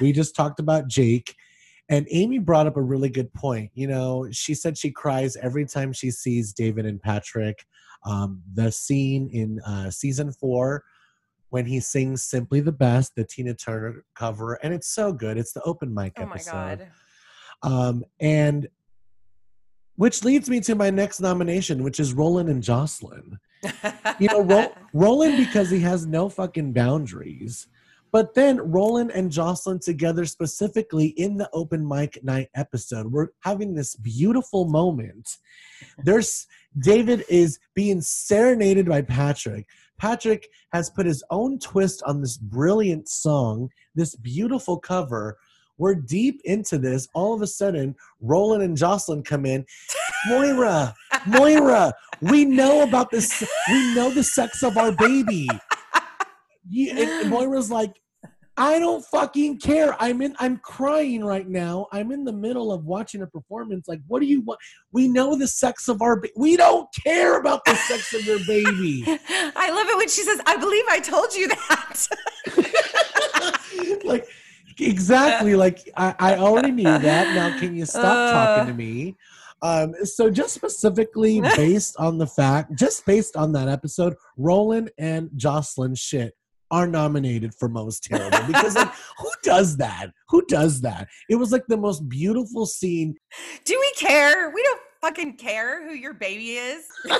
We 0.00 0.12
just 0.12 0.34
talked 0.34 0.58
about 0.58 0.88
Jake, 0.88 1.36
and 1.88 2.08
Amy 2.10 2.38
brought 2.38 2.66
up 2.66 2.76
a 2.76 2.82
really 2.82 3.08
good 3.08 3.32
point. 3.32 3.70
You 3.74 3.86
know, 3.86 4.26
she 4.32 4.54
said 4.54 4.76
she 4.76 4.90
cries 4.90 5.36
every 5.36 5.64
time 5.64 5.92
she 5.92 6.10
sees 6.10 6.52
David 6.52 6.86
and 6.86 7.00
Patrick. 7.00 7.64
Um, 8.04 8.42
the 8.52 8.72
scene 8.72 9.30
in 9.32 9.60
uh, 9.60 9.90
season 9.90 10.32
four 10.32 10.82
when 11.50 11.66
he 11.66 11.78
sings 11.80 12.22
"Simply 12.24 12.60
the 12.60 12.72
Best," 12.72 13.14
the 13.14 13.24
Tina 13.24 13.54
Turner 13.54 14.04
cover, 14.14 14.54
and 14.62 14.72
it's 14.74 14.88
so 14.88 15.12
good. 15.12 15.36
It's 15.36 15.52
the 15.52 15.62
open 15.62 15.92
mic 15.94 16.14
Oh 16.18 16.26
my 16.26 16.32
episode. 16.34 16.50
god. 16.52 16.88
Um, 17.62 18.04
and 18.20 18.68
which 19.96 20.24
leads 20.24 20.48
me 20.48 20.60
to 20.60 20.74
my 20.74 20.88
next 20.88 21.20
nomination, 21.20 21.82
which 21.82 22.00
is 22.00 22.14
Roland 22.14 22.48
and 22.48 22.62
Jocelyn. 22.62 23.38
You 24.18 24.28
know, 24.28 24.40
Ro- 24.40 24.72
Roland 24.94 25.36
because 25.36 25.68
he 25.70 25.80
has 25.80 26.06
no 26.06 26.30
fucking 26.30 26.72
boundaries. 26.72 27.66
But 28.12 28.34
then 28.34 28.58
Roland 28.72 29.12
and 29.12 29.30
Jocelyn 29.30 29.78
together, 29.78 30.24
specifically 30.24 31.08
in 31.08 31.36
the 31.36 31.48
open 31.52 31.86
mic 31.86 32.18
night 32.24 32.48
episode, 32.54 33.12
we're 33.12 33.28
having 33.40 33.74
this 33.74 33.94
beautiful 33.94 34.64
moment. 34.64 35.36
There's 36.02 36.46
David 36.78 37.24
is 37.28 37.58
being 37.74 38.00
serenaded 38.00 38.86
by 38.86 39.02
Patrick. 39.02 39.66
Patrick 39.98 40.48
has 40.72 40.88
put 40.88 41.04
his 41.04 41.22
own 41.30 41.58
twist 41.58 42.02
on 42.06 42.20
this 42.20 42.36
brilliant 42.36 43.08
song, 43.08 43.68
this 43.94 44.14
beautiful 44.16 44.78
cover. 44.78 45.36
We're 45.78 45.94
deep 45.94 46.40
into 46.44 46.78
this. 46.78 47.08
All 47.14 47.34
of 47.34 47.42
a 47.42 47.46
sudden, 47.46 47.96
Roland 48.20 48.62
and 48.62 48.76
Jocelyn 48.76 49.22
come 49.22 49.46
in. 49.46 49.64
Moira, 50.28 50.94
Moira, 51.26 51.92
we 52.20 52.44
know 52.44 52.82
about 52.82 53.10
this. 53.10 53.42
We 53.68 53.94
know 53.94 54.10
the 54.10 54.22
sex 54.22 54.62
of 54.62 54.76
our 54.76 54.92
baby. 54.92 55.48
You, 56.68 56.90
and 56.92 57.30
Moira's 57.30 57.70
like, 57.70 58.00
I 58.60 58.78
don't 58.78 59.02
fucking 59.06 59.58
care. 59.58 59.96
I'm 59.98 60.20
in. 60.20 60.36
I'm 60.38 60.58
crying 60.58 61.24
right 61.24 61.48
now. 61.48 61.86
I'm 61.92 62.12
in 62.12 62.24
the 62.24 62.32
middle 62.32 62.72
of 62.72 62.84
watching 62.84 63.22
a 63.22 63.26
performance. 63.26 63.88
Like, 63.88 64.00
what 64.06 64.20
do 64.20 64.26
you 64.26 64.42
want? 64.42 64.60
We 64.92 65.08
know 65.08 65.34
the 65.34 65.48
sex 65.48 65.88
of 65.88 66.02
our. 66.02 66.20
Ba- 66.20 66.28
we 66.36 66.58
don't 66.58 66.86
care 67.02 67.40
about 67.40 67.64
the 67.64 67.74
sex 67.74 68.12
of 68.12 68.26
your 68.26 68.38
baby. 68.46 69.02
I 69.08 69.70
love 69.70 69.88
it 69.88 69.96
when 69.96 70.10
she 70.10 70.22
says, 70.22 70.42
"I 70.44 70.58
believe 70.58 70.84
I 70.90 71.00
told 71.00 71.34
you 71.34 71.48
that." 71.48 72.06
like, 74.04 74.26
exactly. 74.78 75.54
Like, 75.54 75.88
I, 75.96 76.14
I 76.18 76.36
already 76.36 76.70
knew 76.70 76.84
that. 76.84 77.34
Now, 77.34 77.58
can 77.58 77.74
you 77.74 77.86
stop 77.86 78.04
Uh. 78.04 78.32
talking 78.32 78.74
to 78.74 78.76
me? 78.76 79.16
Um, 79.62 79.94
so 80.04 80.30
just 80.30 80.54
specifically 80.54 81.40
based 81.56 81.96
on 81.98 82.18
the 82.18 82.26
fact, 82.26 82.74
just 82.78 83.06
based 83.06 83.36
on 83.36 83.52
that 83.52 83.68
episode, 83.68 84.16
Roland 84.36 84.90
and 84.98 85.30
Jocelyn 85.36 85.94
shit 85.94 86.34
are 86.70 86.86
nominated 86.86 87.54
for 87.54 87.68
most 87.68 88.04
terrible 88.04 88.38
because 88.46 88.74
like 88.74 88.92
who 89.18 89.30
does 89.42 89.76
that? 89.78 90.12
Who 90.28 90.44
does 90.46 90.80
that? 90.82 91.08
It 91.28 91.36
was 91.36 91.52
like 91.52 91.66
the 91.66 91.76
most 91.76 92.08
beautiful 92.08 92.66
scene. 92.66 93.16
Do 93.64 93.78
we 93.78 93.92
care? 93.96 94.50
We 94.50 94.62
don't 94.62 94.80
fucking 95.00 95.36
care 95.36 95.86
who 95.86 95.94
your 95.94 96.14
baby 96.14 96.52
is. 96.52 96.84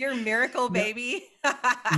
your 0.00 0.14
miracle 0.14 0.68
baby. 0.70 1.24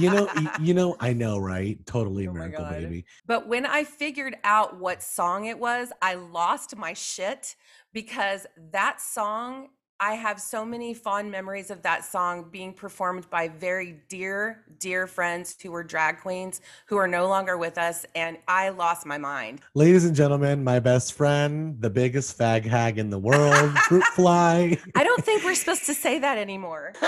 You 0.00 0.11
know, 0.11 0.29
you 0.61 0.75
know, 0.75 0.97
I 1.00 1.12
know, 1.12 1.38
right? 1.38 1.79
Totally 1.87 2.26
Oh 2.26 2.33
miracle 2.33 2.64
baby. 2.64 3.07
But 3.26 3.49
when 3.49 3.64
I 3.64 3.85
figured 3.85 4.37
out 4.45 4.79
what 4.79 5.02
song 5.02 5.47
it 5.47 5.59
was, 5.59 5.93
I 6.02 6.14
lost 6.14 6.76
my 6.76 6.93
shit 6.93 7.55
because 7.93 8.47
that 8.73 9.00
song, 9.00 9.69
I 10.05 10.15
have 10.15 10.41
so 10.41 10.65
many 10.65 10.95
fond 10.95 11.31
memories 11.31 11.71
of 11.71 11.83
that 11.83 12.05
song 12.05 12.49
being 12.51 12.73
performed 12.73 13.31
by 13.31 13.47
very 13.47 14.01
dear, 14.09 14.65
dear 14.81 15.07
friends 15.07 15.55
who 15.63 15.71
were 15.71 15.85
drag 15.85 16.19
queens 16.19 16.61
who 16.87 16.97
are 16.97 17.07
no 17.07 17.29
longer 17.29 17.57
with 17.57 17.79
us. 17.79 18.05
And 18.17 18.37
I 18.49 18.71
lost 18.71 19.07
my 19.07 19.17
mind. 19.17 19.61
Ladies 19.77 20.05
and 20.05 20.17
gentlemen, 20.17 20.65
my 20.65 20.81
best 20.81 21.13
friend, 21.13 21.81
the 21.81 21.89
biggest 21.89 22.37
fag 22.37 22.65
hag 22.65 22.99
in 22.99 23.11
the 23.11 23.19
world, 23.21 23.79
Fruit 23.79 24.03
Fly. 24.15 24.77
I 24.97 25.05
don't 25.05 25.25
think 25.25 25.45
we're 25.45 25.55
supposed 25.55 25.87
to 25.87 25.95
say 25.95 26.19
that 26.19 26.37
anymore. 26.37 26.95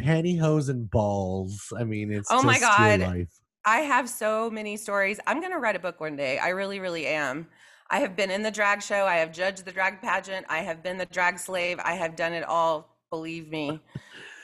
Pantyhose 0.00 0.68
and 0.68 0.88
balls. 0.88 1.72
I 1.76 1.82
mean, 1.82 2.12
it's 2.12 2.28
Oh 2.30 2.44
my 2.44 2.60
God. 2.60 3.00
life. 3.00 3.40
I 3.64 3.80
have 3.80 4.08
so 4.08 4.50
many 4.50 4.76
stories. 4.76 5.18
I'm 5.26 5.40
going 5.40 5.52
to 5.52 5.58
write 5.58 5.74
a 5.74 5.80
book 5.80 6.00
one 6.00 6.14
day. 6.14 6.38
I 6.38 6.50
really, 6.50 6.78
really 6.78 7.08
am. 7.08 7.48
I 7.90 7.98
have 7.98 8.14
been 8.14 8.30
in 8.30 8.42
the 8.42 8.52
drag 8.52 8.82
show. 8.82 9.04
I 9.04 9.16
have 9.16 9.32
judged 9.32 9.64
the 9.64 9.72
drag 9.72 10.00
pageant. 10.00 10.46
I 10.48 10.58
have 10.58 10.82
been 10.82 10.96
the 10.96 11.06
drag 11.06 11.38
slave. 11.38 11.80
I 11.82 11.94
have 11.94 12.14
done 12.14 12.32
it 12.32 12.44
all. 12.44 12.96
Believe 13.10 13.48
me. 13.48 13.80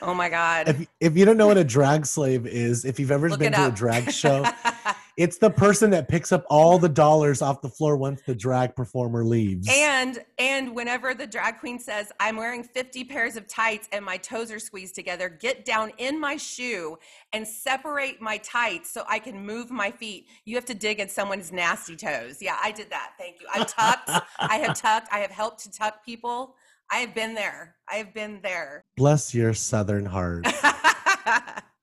Oh 0.03 0.12
my 0.12 0.29
God. 0.29 0.69
If, 0.69 0.87
if 1.00 1.17
you 1.17 1.25
don't 1.25 1.37
know 1.37 1.47
what 1.47 1.57
a 1.57 1.65
drag 1.65 2.05
slave 2.07 2.47
is, 2.47 2.85
if 2.85 2.99
you've 2.99 3.12
ever 3.12 3.31
Look 3.31 3.38
been 3.38 3.53
to 3.53 3.69
a 3.69 3.71
drag 3.71 4.11
show, 4.11 4.45
it's 5.16 5.38
the 5.38 5.50
person 5.50 5.90
that 5.90 6.08
picks 6.08 6.32
up 6.32 6.44
all 6.50 6.78
the 6.78 6.88
dollars 6.88 7.40
off 7.42 7.62
the 7.62 7.68
floor 7.68 7.96
once 7.96 8.20
the 8.26 8.35
drag 8.35 8.76
performer 8.76 9.25
leaves. 9.25 9.68
and 9.70 10.18
and 10.38 10.75
whenever 10.75 11.14
the 11.14 11.26
drag 11.26 11.58
queen 11.58 11.78
says, 11.78 12.12
"I'm 12.20 12.37
wearing 12.37 12.62
50 12.62 13.04
pairs 13.04 13.37
of 13.37 13.46
tights 13.46 13.88
and 13.92 14.04
my 14.04 14.16
toes 14.18 14.50
are 14.52 14.58
squeezed 14.58 14.94
together," 14.94 15.28
get 15.28 15.64
down 15.64 15.92
in 15.99 16.20
my 16.20 16.37
shoe 16.37 16.99
and 17.32 17.46
separate 17.46 18.20
my 18.20 18.37
tights 18.38 18.90
so 18.90 19.04
I 19.08 19.18
can 19.18 19.44
move 19.44 19.70
my 19.70 19.90
feet. 19.90 20.26
You 20.44 20.56
have 20.56 20.66
to 20.66 20.75
dig 20.75 21.00
at 21.00 21.11
someone's 21.11 21.50
nasty 21.52 21.96
toes. 21.96 22.38
Yeah, 22.40 22.56
I 22.62 22.70
did 22.73 22.90
that. 22.90 23.12
Thank 23.18 23.40
you. 23.40 23.46
I've 23.52 23.66
tucked. 23.66 24.11
I 24.38 24.56
have 24.56 24.76
tucked. 24.80 25.08
I 25.12 25.18
have 25.20 25.30
helped 25.30 25.62
to 25.64 25.70
tuck 25.73 26.04
people. 26.04 26.56
I 26.90 26.96
have 26.99 27.14
been 27.14 27.35
there. 27.35 27.76
I 27.90 27.96
have 27.96 28.14
been 28.14 28.40
there. 28.42 28.85
Bless 28.96 29.35
your 29.35 29.54
southern 29.54 30.06
heart. 30.06 30.46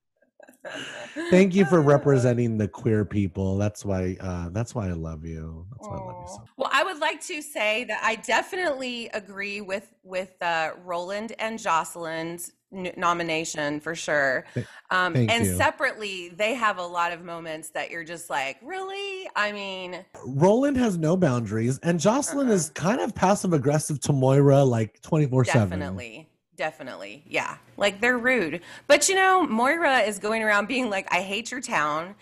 Thank 1.30 1.54
you 1.54 1.64
for 1.66 1.80
representing 1.94 2.58
the 2.58 2.68
queer 2.68 3.04
people. 3.04 3.58
That's 3.58 3.84
why 3.84 4.16
uh 4.20 4.48
that's 4.50 4.74
why 4.74 4.88
I 4.88 4.92
love 4.92 5.24
you. 5.24 5.66
That's 5.70 5.88
why 5.88 5.96
I 5.96 6.00
love 6.00 6.16
you 6.20 6.28
so. 6.28 6.48
Well, 6.56 6.70
I 6.72 6.84
would 6.84 6.98
like 6.98 7.20
to 7.22 7.42
say 7.42 7.84
that 7.84 8.00
I 8.02 8.16
definitely 8.16 9.08
agree 9.14 9.60
with 9.60 9.92
with 10.02 10.40
uh, 10.42 10.72
Roland 10.84 11.32
and 11.38 11.58
Jocelyn's 11.58 12.52
n- 12.72 12.92
nomination 12.96 13.80
for 13.80 13.94
sure. 13.94 14.44
Um, 14.90 15.16
and 15.16 15.44
you. 15.44 15.56
separately, 15.56 16.28
they 16.30 16.54
have 16.54 16.78
a 16.78 16.86
lot 16.86 17.12
of 17.12 17.22
moments 17.22 17.70
that 17.70 17.90
you're 17.90 18.04
just 18.04 18.30
like, 18.30 18.58
really? 18.62 19.28
I 19.34 19.52
mean, 19.52 20.04
Roland 20.26 20.76
has 20.76 20.98
no 20.98 21.16
boundaries, 21.16 21.78
and 21.82 21.98
Jocelyn 21.98 22.48
Uh-uh. 22.48 22.54
is 22.54 22.70
kind 22.70 23.00
of 23.00 23.14
passive 23.14 23.52
aggressive 23.52 24.00
to 24.00 24.12
Moira 24.12 24.62
like 24.62 25.00
24 25.02 25.44
7. 25.46 25.68
definitely. 25.68 26.28
Definitely. 26.56 27.24
Yeah. 27.26 27.56
Like 27.76 28.00
they're 28.00 28.18
rude. 28.18 28.60
But 28.86 29.08
you 29.08 29.14
know, 29.14 29.46
Moira 29.46 30.00
is 30.00 30.18
going 30.18 30.42
around 30.42 30.68
being 30.68 30.90
like, 30.90 31.12
I 31.12 31.20
hate 31.20 31.50
your 31.50 31.60
town. 31.60 32.14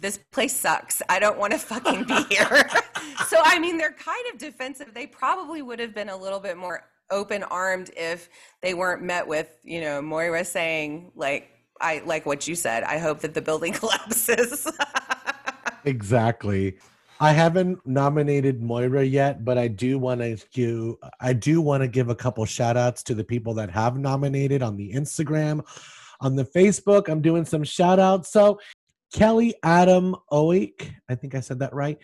This 0.00 0.18
place 0.30 0.54
sucks. 0.56 1.02
I 1.08 1.18
don't 1.18 1.38
want 1.38 1.52
to 1.52 1.58
fucking 1.58 2.04
be 2.04 2.22
here. 2.34 2.68
so, 3.26 3.38
I 3.42 3.58
mean, 3.58 3.78
they're 3.78 3.92
kind 3.92 4.24
of 4.32 4.38
defensive. 4.38 4.94
They 4.94 5.06
probably 5.06 5.62
would 5.62 5.80
have 5.80 5.94
been 5.94 6.08
a 6.08 6.16
little 6.16 6.40
bit 6.40 6.56
more 6.56 6.84
open 7.10 7.42
armed 7.44 7.90
if 7.96 8.28
they 8.60 8.74
weren't 8.74 9.02
met 9.02 9.26
with, 9.26 9.50
you 9.64 9.80
know, 9.80 10.00
Moira 10.02 10.44
saying, 10.44 11.10
like, 11.16 11.50
I 11.80 12.02
like 12.04 12.26
what 12.26 12.46
you 12.46 12.54
said. 12.54 12.82
I 12.84 12.98
hope 12.98 13.20
that 13.20 13.34
the 13.34 13.42
building 13.42 13.72
collapses. 13.80 14.66
Exactly. 15.84 16.76
I 17.20 17.32
haven't 17.32 17.84
nominated 17.86 18.62
Moira 18.62 19.04
yet, 19.04 19.44
but 19.44 19.58
I 19.58 19.68
do 19.68 19.98
want 19.98 20.20
to 20.20 20.38
give 20.52 20.96
I 21.20 21.32
do 21.32 21.60
want 21.60 21.82
to 21.82 21.88
give 21.88 22.08
a 22.08 22.14
couple 22.14 22.44
shout 22.44 22.76
outs 22.76 23.02
to 23.04 23.14
the 23.14 23.24
people 23.24 23.54
that 23.54 23.70
have 23.70 23.98
nominated 23.98 24.62
on 24.62 24.76
the 24.76 24.92
Instagram, 24.92 25.64
on 26.20 26.36
the 26.36 26.44
Facebook. 26.44 27.08
I'm 27.08 27.20
doing 27.20 27.44
some 27.44 27.64
shout 27.64 27.98
outs. 27.98 28.30
So 28.30 28.60
Kelly 29.12 29.54
Adam 29.62 30.14
Oik, 30.32 30.92
I 31.08 31.14
think 31.14 31.34
I 31.34 31.40
said 31.40 31.58
that 31.60 31.74
right. 31.74 31.98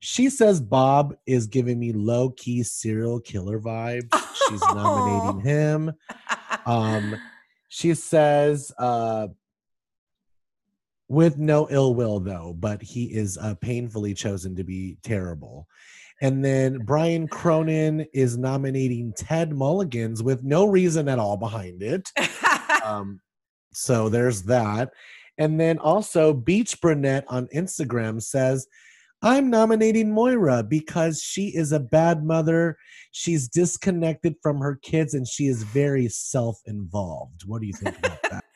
She 0.00 0.30
says 0.30 0.60
Bob 0.60 1.14
is 1.26 1.46
giving 1.46 1.78
me 1.78 1.92
low 1.92 2.30
key 2.30 2.62
serial 2.62 3.20
killer 3.20 3.60
vibes. 3.60 4.08
She's 4.48 4.60
nominating 4.74 5.40
him. 5.40 5.92
Um, 6.66 7.16
she 7.68 7.94
says, 7.94 8.72
uh, 8.78 9.28
with 11.10 11.38
no 11.38 11.66
ill 11.70 11.92
will 11.92 12.20
though, 12.20 12.54
but 12.56 12.80
he 12.80 13.06
is 13.06 13.36
uh, 13.36 13.54
painfully 13.60 14.14
chosen 14.14 14.54
to 14.54 14.62
be 14.62 14.96
terrible. 15.02 15.66
And 16.22 16.44
then 16.44 16.78
Brian 16.84 17.26
Cronin 17.26 18.06
is 18.14 18.38
nominating 18.38 19.12
Ted 19.16 19.52
Mulligans 19.52 20.22
with 20.22 20.44
no 20.44 20.66
reason 20.66 21.08
at 21.08 21.18
all 21.18 21.36
behind 21.36 21.82
it. 21.82 22.08
Um, 22.84 23.20
so 23.72 24.08
there's 24.08 24.44
that. 24.44 24.90
And 25.36 25.58
then 25.58 25.78
also 25.78 26.32
Beach 26.32 26.80
Brunette 26.80 27.24
on 27.26 27.48
Instagram 27.48 28.22
says, 28.22 28.68
I'm 29.20 29.50
nominating 29.50 30.12
Moira 30.12 30.62
because 30.62 31.20
she 31.20 31.48
is 31.48 31.72
a 31.72 31.80
bad 31.80 32.22
mother. 32.22 32.76
She's 33.10 33.48
disconnected 33.48 34.36
from 34.42 34.60
her 34.60 34.78
kids 34.80 35.14
and 35.14 35.26
she 35.26 35.48
is 35.48 35.64
very 35.64 36.08
self 36.08 36.60
involved. 36.66 37.42
What 37.46 37.62
do 37.62 37.66
you 37.66 37.72
think 37.72 37.98
about 37.98 38.22
that? 38.30 38.44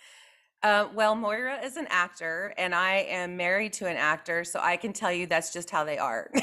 Uh, 0.64 0.88
well, 0.94 1.14
Moira 1.14 1.62
is 1.62 1.76
an 1.76 1.86
actor, 1.90 2.54
and 2.56 2.74
I 2.74 3.06
am 3.10 3.36
married 3.36 3.74
to 3.74 3.86
an 3.86 3.98
actor, 3.98 4.44
so 4.44 4.58
I 4.62 4.78
can 4.78 4.94
tell 4.94 5.12
you 5.12 5.26
that's 5.26 5.52
just 5.52 5.68
how 5.68 5.84
they 5.84 5.98
are. 5.98 6.30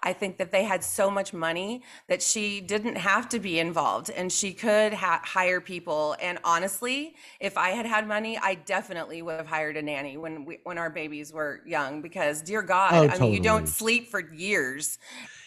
I 0.00 0.14
think 0.14 0.38
that 0.38 0.50
they 0.50 0.64
had 0.64 0.82
so 0.82 1.10
much 1.10 1.34
money 1.34 1.82
that 2.08 2.22
she 2.22 2.62
didn't 2.62 2.96
have 2.96 3.28
to 3.28 3.38
be 3.38 3.60
involved 3.60 4.10
and 4.10 4.32
she 4.32 4.52
could 4.52 4.92
ha- 4.94 5.20
hire 5.22 5.60
people. 5.60 6.16
And 6.20 6.38
honestly, 6.42 7.14
if 7.38 7.56
I 7.56 7.68
had 7.68 7.86
had 7.86 8.08
money, 8.08 8.36
I 8.36 8.56
definitely 8.56 9.22
would 9.22 9.36
have 9.36 9.46
hired 9.46 9.76
a 9.76 9.82
nanny 9.82 10.16
when 10.16 10.44
we, 10.44 10.58
when 10.64 10.76
our 10.76 10.90
babies 10.90 11.32
were 11.32 11.60
young 11.64 12.02
because 12.02 12.42
dear 12.42 12.62
God, 12.62 12.94
Oh, 12.94 13.08
I 13.08 13.18
mean, 13.18 13.32
you 13.32 13.40
don't 13.40 13.68
sleep 13.68 14.08
for 14.10 14.18
years. 14.18 14.98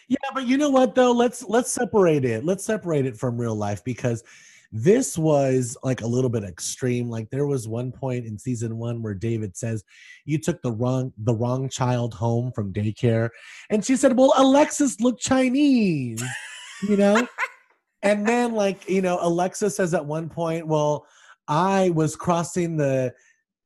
Yeah, 0.08 0.18
but 0.34 0.46
you 0.46 0.56
know 0.58 0.70
what 0.70 0.96
though? 0.96 1.12
Let's 1.12 1.44
let's 1.44 1.72
separate 1.72 2.24
it. 2.24 2.46
Let's 2.46 2.64
separate 2.64 3.06
it 3.06 3.18
from 3.18 3.38
real 3.42 3.56
life 3.56 3.84
because 3.84 4.24
This 4.72 5.18
was 5.18 5.78
like 5.84 6.02
a 6.02 6.08
little 6.08 6.30
bit 6.30 6.44
extreme. 6.44 7.10
Like 7.10 7.30
there 7.30 7.48
was 7.48 7.68
one 7.68 7.92
point 7.92 8.26
in 8.26 8.38
season 8.38 8.78
one 8.78 9.02
where 9.02 9.14
David 9.14 9.56
says, 9.56 9.84
"You 10.26 10.38
took 10.38 10.62
the 10.62 10.72
wrong 10.72 11.14
the 11.18 11.34
wrong 11.34 11.70
child 11.70 12.14
home 12.14 12.52
from 12.52 12.74
daycare," 12.74 13.30
and 13.70 13.84
she 13.86 13.96
said, 13.96 14.18
"Well, 14.18 14.34
Alexis 14.36 15.00
looked 15.00 15.22
Chinese," 15.22 16.24
you 16.88 16.98
know. 16.98 17.28
and 18.04 18.28
then 18.28 18.54
like 18.54 18.90
you 18.90 19.02
know, 19.02 19.20
Alexis 19.22 19.76
says 19.76 19.94
at 19.94 20.06
one 20.06 20.30
point, 20.30 20.68
"Well, 20.68 21.06
I 21.48 21.92
was 21.92 22.16
crossing 22.16 22.78
the." 22.78 23.14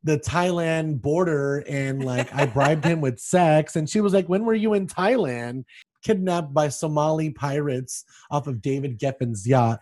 the 0.03 0.17
Thailand 0.17 1.01
border 1.01 1.63
and 1.67 2.05
like 2.05 2.33
I 2.33 2.45
bribed 2.45 2.85
him 2.85 3.01
with 3.01 3.19
sex. 3.19 3.75
And 3.75 3.89
she 3.89 4.01
was 4.01 4.13
like, 4.13 4.29
When 4.29 4.45
were 4.45 4.53
you 4.53 4.73
in 4.73 4.87
Thailand? 4.87 5.65
Kidnapped 6.03 6.53
by 6.53 6.69
Somali 6.69 7.31
pirates 7.31 8.05
off 8.31 8.47
of 8.47 8.61
David 8.61 8.97
Geffen's 8.97 9.45
yacht. 9.45 9.81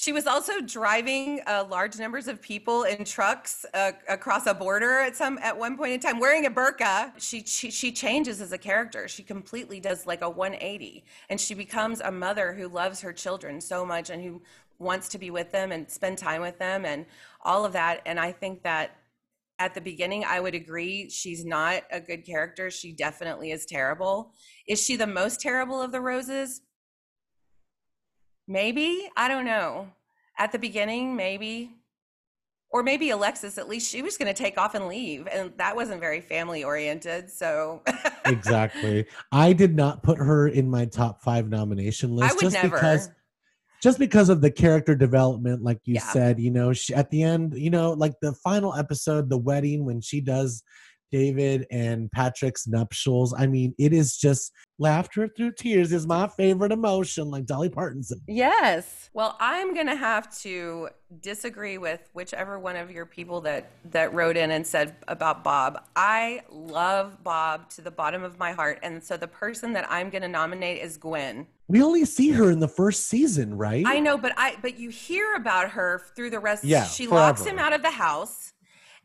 She 0.00 0.12
was 0.12 0.26
also 0.26 0.62
driving 0.62 1.42
uh, 1.46 1.66
large 1.68 1.98
numbers 1.98 2.26
of 2.26 2.40
people 2.40 2.84
in 2.84 3.04
trucks 3.04 3.66
uh, 3.74 3.92
across 4.08 4.46
a 4.46 4.54
border 4.54 5.00
at 5.00 5.14
some 5.14 5.38
at 5.42 5.58
one 5.58 5.76
point 5.76 5.92
in 5.92 6.00
time, 6.00 6.18
wearing 6.18 6.46
a 6.46 6.50
burqa. 6.50 7.12
She, 7.18 7.44
she 7.44 7.70
she 7.70 7.92
changes 7.92 8.40
as 8.40 8.50
a 8.52 8.56
character. 8.56 9.08
She 9.08 9.22
completely 9.22 9.78
does 9.78 10.06
like 10.06 10.22
a 10.22 10.30
180, 10.30 11.04
and 11.28 11.38
she 11.38 11.52
becomes 11.52 12.00
a 12.00 12.10
mother 12.10 12.54
who 12.54 12.66
loves 12.66 13.02
her 13.02 13.12
children 13.12 13.60
so 13.60 13.84
much 13.84 14.08
and 14.08 14.22
who 14.22 14.40
wants 14.78 15.06
to 15.10 15.18
be 15.18 15.30
with 15.30 15.52
them 15.52 15.70
and 15.70 15.90
spend 15.90 16.16
time 16.16 16.40
with 16.40 16.58
them 16.58 16.86
and 16.86 17.04
all 17.42 17.66
of 17.66 17.74
that. 17.74 18.00
And 18.06 18.18
I 18.18 18.32
think 18.32 18.62
that 18.62 18.96
at 19.58 19.74
the 19.74 19.82
beginning, 19.82 20.24
I 20.24 20.40
would 20.40 20.54
agree 20.54 21.10
she's 21.10 21.44
not 21.44 21.82
a 21.92 22.00
good 22.00 22.24
character. 22.24 22.70
She 22.70 22.92
definitely 22.92 23.50
is 23.50 23.66
terrible. 23.66 24.32
Is 24.66 24.82
she 24.82 24.96
the 24.96 25.06
most 25.06 25.42
terrible 25.42 25.82
of 25.82 25.92
the 25.92 26.00
roses? 26.00 26.62
Maybe. 28.50 29.08
I 29.16 29.28
don't 29.28 29.44
know. 29.44 29.88
At 30.36 30.50
the 30.50 30.58
beginning, 30.58 31.14
maybe. 31.14 31.70
Or 32.72 32.82
maybe 32.82 33.10
Alexis, 33.10 33.58
at 33.58 33.68
least 33.68 33.88
she 33.90 34.02
was 34.02 34.16
going 34.18 34.32
to 34.32 34.42
take 34.42 34.58
off 34.58 34.74
and 34.74 34.88
leave. 34.88 35.28
And 35.28 35.52
that 35.56 35.76
wasn't 35.76 36.00
very 36.00 36.20
family 36.20 36.64
oriented. 36.64 37.30
So. 37.30 37.82
exactly. 38.26 39.06
I 39.30 39.52
did 39.52 39.76
not 39.76 40.02
put 40.02 40.18
her 40.18 40.48
in 40.48 40.68
my 40.68 40.84
top 40.84 41.22
five 41.22 41.48
nomination 41.48 42.16
list 42.16 42.32
I 42.32 42.34
would 42.34 42.40
just 42.40 42.54
never. 42.54 42.76
because 42.76 43.08
just 43.80 43.98
because 44.00 44.28
of 44.28 44.40
the 44.40 44.50
character 44.50 44.94
development 44.94 45.62
like 45.62 45.78
you 45.84 45.94
Yeah. 45.94 46.02
said 46.02 46.38
you 46.38 46.50
know 46.50 46.74
she, 46.74 46.92
at 46.94 47.08
the 47.10 47.22
end 47.22 47.54
you 47.54 47.70
know 47.70 47.92
like 47.92 48.12
the 48.20 48.34
final 48.34 48.74
episode 48.74 49.30
the 49.30 49.38
wedding 49.38 49.86
when 49.86 50.02
she 50.02 50.20
does 50.20 50.62
david 51.12 51.66
and 51.70 52.10
patrick's 52.12 52.66
nuptials 52.66 53.34
i 53.38 53.46
mean 53.46 53.74
it 53.78 53.92
is 53.92 54.16
just 54.16 54.52
laughter 54.78 55.28
through 55.36 55.52
tears 55.52 55.92
is 55.92 56.06
my 56.06 56.26
favorite 56.28 56.72
emotion 56.72 57.30
like 57.30 57.44
dolly 57.46 57.68
parton 57.68 58.02
said 58.02 58.18
Yes. 58.26 59.10
Well, 59.12 59.36
I'm 59.40 59.74
going 59.74 59.88
to 59.88 59.96
have 59.96 60.34
to 60.42 60.88
disagree 61.20 61.78
with 61.78 62.08
whichever 62.12 62.58
one 62.58 62.76
of 62.76 62.90
your 62.90 63.04
people 63.04 63.40
that 63.42 63.70
that 63.90 64.14
wrote 64.14 64.36
in 64.36 64.52
and 64.52 64.64
said 64.66 64.94
about 65.08 65.42
Bob. 65.42 65.82
I 65.96 66.42
love 66.48 67.22
Bob 67.24 67.68
to 67.70 67.82
the 67.82 67.90
bottom 67.90 68.22
of 68.22 68.38
my 68.38 68.52
heart, 68.52 68.78
and 68.82 69.02
so 69.02 69.16
the 69.16 69.26
person 69.26 69.72
that 69.72 69.86
I'm 69.90 70.10
going 70.10 70.22
to 70.22 70.28
nominate 70.28 70.80
is 70.80 70.96
Gwen. 70.96 71.46
we 71.68 71.82
only 71.82 72.04
see 72.04 72.30
her 72.30 72.50
in 72.50 72.60
the 72.60 72.68
first 72.68 73.08
season 73.08 73.56
right 73.56 73.84
I 73.86 73.98
know, 74.00 74.16
but 74.16 74.32
I 74.36 74.56
but 74.62 74.78
you 74.78 74.90
hear 74.90 75.34
about 75.34 75.70
her 75.70 76.02
through 76.14 76.30
the 76.30 76.38
rest. 76.40 76.64
Yeah, 76.64 76.84
she 76.84 77.06
locks 77.06 77.44
him 77.44 77.58
out 77.58 77.72
of 77.72 77.82
the 77.82 77.90
house, 77.90 78.52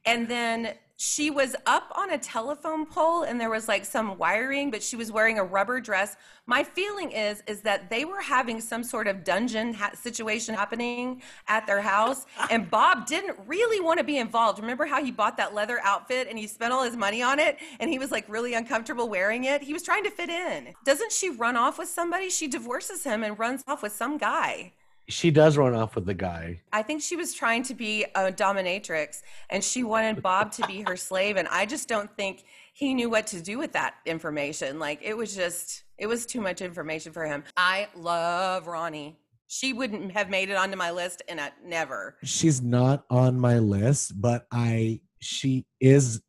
and 0.05 0.27
then 0.27 0.75
she 0.97 1.29
was 1.29 1.57
up 1.65 1.91
on 1.95 2.12
a 2.12 2.17
telephone 2.17 2.85
pole, 2.85 3.24
and 3.24 3.39
there 3.39 3.50
was 3.50 3.67
like 3.67 3.83
some 3.83 4.17
wiring, 4.17 4.71
but 4.71 4.81
she 4.81 4.95
was 4.95 5.12
wearing 5.12 5.38
a 5.38 5.43
rubber 5.43 5.81
dress. 5.81 6.15
My 6.45 6.63
feeling 6.63 7.12
is 7.12 7.43
is 7.47 7.62
that 7.62 7.89
they 7.89 8.05
were 8.05 8.21
having 8.21 8.62
some 8.62 8.81
sort 8.81 9.07
of 9.07 9.25
dungeon 9.25 9.74
ha- 9.74 9.91
situation 9.93 10.55
happening 10.55 11.21
at 11.50 11.67
their 11.67 11.81
house, 11.81 12.25
and 12.50 12.71
Bob 12.71 13.07
didn't 13.07 13.38
really 13.45 13.81
want 13.81 13.97
to 13.97 14.05
be 14.05 14.17
involved. 14.17 14.59
Remember 14.59 14.85
how 14.85 15.03
he 15.03 15.12
bought 15.12 15.35
that 15.38 15.53
leather 15.53 15.79
outfit 15.83 16.27
and 16.29 16.39
he 16.39 16.47
spent 16.47 16.71
all 16.71 16.83
his 16.83 16.95
money 16.95 17.21
on 17.21 17.39
it, 17.39 17.57
and 17.79 17.89
he 17.89 18.00
was 18.00 18.12
like 18.12 18.24
really 18.29 18.53
uncomfortable 18.53 19.09
wearing 19.09 19.43
it. 19.43 19.62
He 19.62 19.74
was 19.74 19.83
trying 19.83 20.05
to 20.05 20.12
fit 20.12 20.29
in. 20.29 20.74
Doesn't 20.85 21.12
she 21.12 21.29
run 21.29 21.57
off 21.57 21.77
with 21.77 21.89
somebody? 21.89 22.29
She 22.29 22.47
divorces 22.47 23.03
him 23.03 23.21
and 23.24 23.38
runs 23.38 23.63
off 23.67 23.83
with 23.83 23.91
some 23.91 24.17
guy. 24.17 24.71
She 25.07 25.29
does 25.31 25.55
run 25.57 25.75
off 25.75 25.95
with 25.95 26.05
the 26.05 26.13
guy 26.13 26.62
I 26.74 26.81
think 26.81 27.01
she 27.01 27.15
was 27.15 27.33
trying 27.33 27.63
to 27.63 27.74
be 27.75 28.03
a 28.15 28.31
dominatrix 28.31 29.21
and 29.50 29.63
she 29.63 29.83
wanted 29.83 30.21
Bob 30.21 30.51
to 30.53 30.65
be 30.67 30.81
her 30.88 30.95
slave. 30.97 31.38
And 31.38 31.47
I 31.50 31.65
just 31.65 31.88
don't 31.88 32.09
think 32.17 32.43
he 32.74 32.93
knew 32.93 33.09
what 33.09 33.27
to 33.27 33.41
do 33.41 33.57
with 33.57 33.71
that 33.74 33.95
information. 34.05 34.79
Like 34.79 35.00
it 35.03 35.15
was 35.15 35.35
just, 35.35 35.83
it 35.97 36.07
was 36.07 36.25
too 36.25 36.41
much 36.41 36.62
information 36.62 37.12
for 37.13 37.25
him. 37.25 37.43
I 37.55 37.88
love 37.95 38.67
Ronnie. 38.67 39.17
She 39.47 39.74
wouldn't 39.74 40.12
have 40.13 40.29
made 40.29 40.50
it 40.50 40.55
onto 40.57 40.75
my 40.75 40.89
list 40.91 41.21
and 41.29 41.39
I 41.39 41.51
never. 41.63 42.17
she's 42.24 42.62
not 42.63 43.05
on 43.09 43.39
my 43.39 43.59
list 43.59 44.19
but 44.19 44.47
i 44.51 45.00
she 45.19 45.65
is 45.79 46.21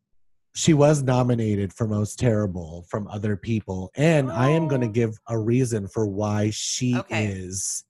she 0.54 0.75
was 0.75 1.02
nominated 1.02 1.73
for 1.73 1.87
most 1.88 2.18
terrible 2.18 2.85
from 2.90 3.09
other 3.09 3.37
people 3.37 3.90
and 3.97 4.30
i 4.30 4.49
am 4.50 4.68
going 4.68 4.80
to 4.83 4.87
Oh. 4.87 4.90
give 4.90 5.18
a 5.28 5.38
reason 5.38 5.89
for 5.89 6.06
why 6.06 6.50
she 6.50 6.97
Okay. 6.99 7.26
is 7.26 7.84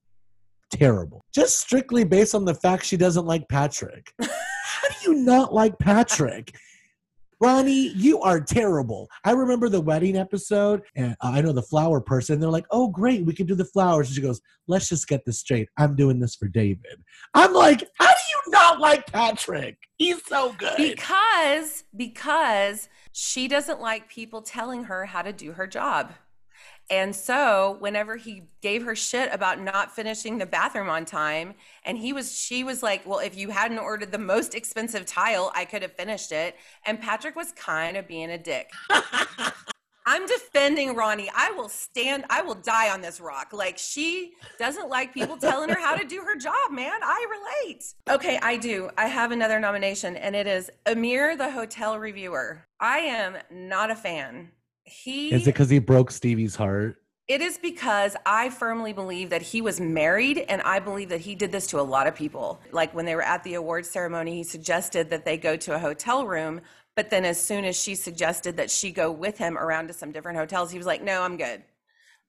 terrible 0.71 1.25
just 1.35 1.61
strictly 1.61 2.05
based 2.05 2.35
on 2.35 2.45
the 2.45 2.55
fact 2.55 2.85
she 2.85 2.97
doesn't 2.97 3.27
like 3.27 3.49
patrick 3.49 4.13
how 4.21 4.89
do 4.89 5.11
you 5.11 5.15
not 5.15 5.55
like 5.55 5.79
patrick 5.79 6.53
Ronnie, 7.41 7.89
you 7.89 8.21
are 8.21 8.41
terrible. 8.41 9.11
I 9.25 9.33
remember 9.33 9.69
the 9.69 9.81
wedding 9.81 10.17
episode, 10.17 10.83
and 10.95 11.15
uh, 11.21 11.33
I 11.35 11.43
know 11.43 11.53
the 11.53 11.63
flower 11.63 12.01
person. 12.01 12.41
They're 12.41 12.49
like, 12.49 12.67
"Oh, 12.71 12.89
great, 12.89 13.27
we 13.27 13.35
can 13.35 13.47
do 13.47 13.55
the 13.55 13.65
flowers." 13.65 14.09
And 14.09 14.17
she 14.17 14.23
goes, 14.23 14.41
"Let's 14.69 14.89
just 14.89 15.07
get 15.07 15.25
this 15.27 15.41
straight. 15.41 15.69
I'm 15.77 15.95
doing 15.97 16.19
this 16.19 16.35
for 16.35 16.49
David." 16.49 17.03
I'm 17.35 17.53
like, 17.53 17.87
"How 17.99 18.07
do 18.07 18.21
you 18.31 18.53
not 18.53 18.81
like 18.81 19.07
Patrick? 19.07 19.77
He's 19.99 20.25
so 20.25 20.55
good." 20.55 20.79
Because, 20.79 21.85
because 21.95 22.89
she 23.13 23.49
doesn't 23.49 23.81
like 23.81 24.09
people 24.09 24.41
telling 24.41 24.85
her 24.85 25.05
how 25.05 25.21
to 25.21 25.33
do 25.33 25.53
her 25.53 25.67
job. 25.67 26.13
And 26.89 27.15
so 27.15 27.77
whenever 27.81 28.17
he 28.17 28.45
gave 28.61 28.85
her 28.85 28.95
shit 28.95 29.33
about 29.33 29.61
not 29.61 29.95
finishing 29.95 30.39
the 30.39 30.47
bathroom 30.47 30.89
on 30.89 31.05
time, 31.05 31.55
and 31.85 31.99
he 31.99 32.13
was, 32.13 32.37
she 32.37 32.63
was 32.63 32.83
like, 32.83 33.05
Well, 33.07 33.19
if 33.19 33.37
you 33.37 33.51
hadn't 33.51 33.79
ordered 33.79 34.13
the 34.13 34.19
most 34.19 34.55
expensive 34.55 35.05
tile, 35.05 35.51
I 35.55 35.65
could 35.65 35.83
have 35.83 35.93
finished 35.93 36.33
it. 36.33 36.57
And 36.87 37.01
Patrick 37.01 37.35
was 37.35 37.53
kind 37.53 37.97
of 37.97 38.07
being 38.07 38.31
a 38.31 38.39
dick. 38.39 38.71
I'm 40.09 40.25
defending 40.27 40.95
Ronnie. 40.95 41.29
I 41.35 41.51
will 41.51 41.69
stand, 41.69 42.27
I 42.31 42.41
will 42.41 42.55
die 42.55 42.91
on 42.91 43.01
this 43.01 43.21
rock. 43.21 43.53
Like, 43.53 43.77
she 43.77 44.35
doesn't 44.57 44.89
like 44.89 45.13
people 45.13 45.37
telling 45.37 45.69
her 45.69 45.81
how 45.81 45.97
to 45.97 46.07
do 46.07 46.21
her 46.21 46.37
job, 46.37 46.71
man. 46.71 47.01
I 47.03 47.27
relate. 47.65 47.93
Okay, 48.09 48.39
I 48.41 48.57
do. 48.57 48.89
I 48.97 49.09
have 49.09 49.33
another 49.33 49.59
nomination, 49.59 50.17
and 50.17 50.37
it 50.37 50.47
is 50.47 50.71
Amir, 50.87 51.37
the 51.37 51.51
hotel 51.51 51.99
reviewer. 51.99 52.65
I 52.79 52.99
am 52.99 53.37
not 53.51 53.91
a 53.91 53.97
fan. 53.97 54.53
He 54.87 55.33
Is 55.33 55.43
it 55.43 55.47
because 55.47 55.69
he 55.69 55.79
broke 55.79 56.11
Stevie's 56.11 56.57
heart? 56.57 56.97
it 57.29 57.41
is 57.41 57.59
because 57.59 58.17
I 58.25 58.51
firmly 58.51 58.93
believe 58.93 59.31
that 59.31 59.43
he 59.43 59.61
was 59.61 59.81
married, 59.81 60.45
and 60.49 60.63
I 60.63 60.79
believe 60.79 61.09
that 61.09 61.21
he 61.21 61.35
did 61.35 61.51
this 61.51 61.67
to 61.69 61.81
a 61.81 61.83
lot 61.83 62.07
of 62.07 62.15
people. 62.15 62.61
Like 62.71 62.95
when 62.95 63.05
they 63.05 63.17
were 63.17 63.23
at 63.23 63.43
the 63.43 63.55
awards 63.55 63.91
ceremony, 63.91 64.37
he 64.37 64.45
suggested 64.45 65.11
that 65.11 65.25
they 65.25 65.37
go 65.37 65.57
to 65.57 65.75
a 65.75 65.79
hotel 65.79 66.25
room, 66.25 66.61
but 66.95 67.11
then 67.11 67.25
as 67.25 67.43
soon 67.43 67.65
as 67.65 67.77
she 67.77 67.97
suggested 67.97 68.57
that 68.59 68.71
she 68.71 68.93
go 68.93 69.11
with 69.11 69.39
him 69.39 69.59
around 69.59 69.89
to 69.89 69.93
some 69.93 70.13
different 70.13 70.39
hotels, 70.39 70.71
he 70.71 70.79
was 70.79 70.87
like, 70.87 71.03
"No, 71.03 71.23
I'm 71.23 71.37
good." 71.37 71.65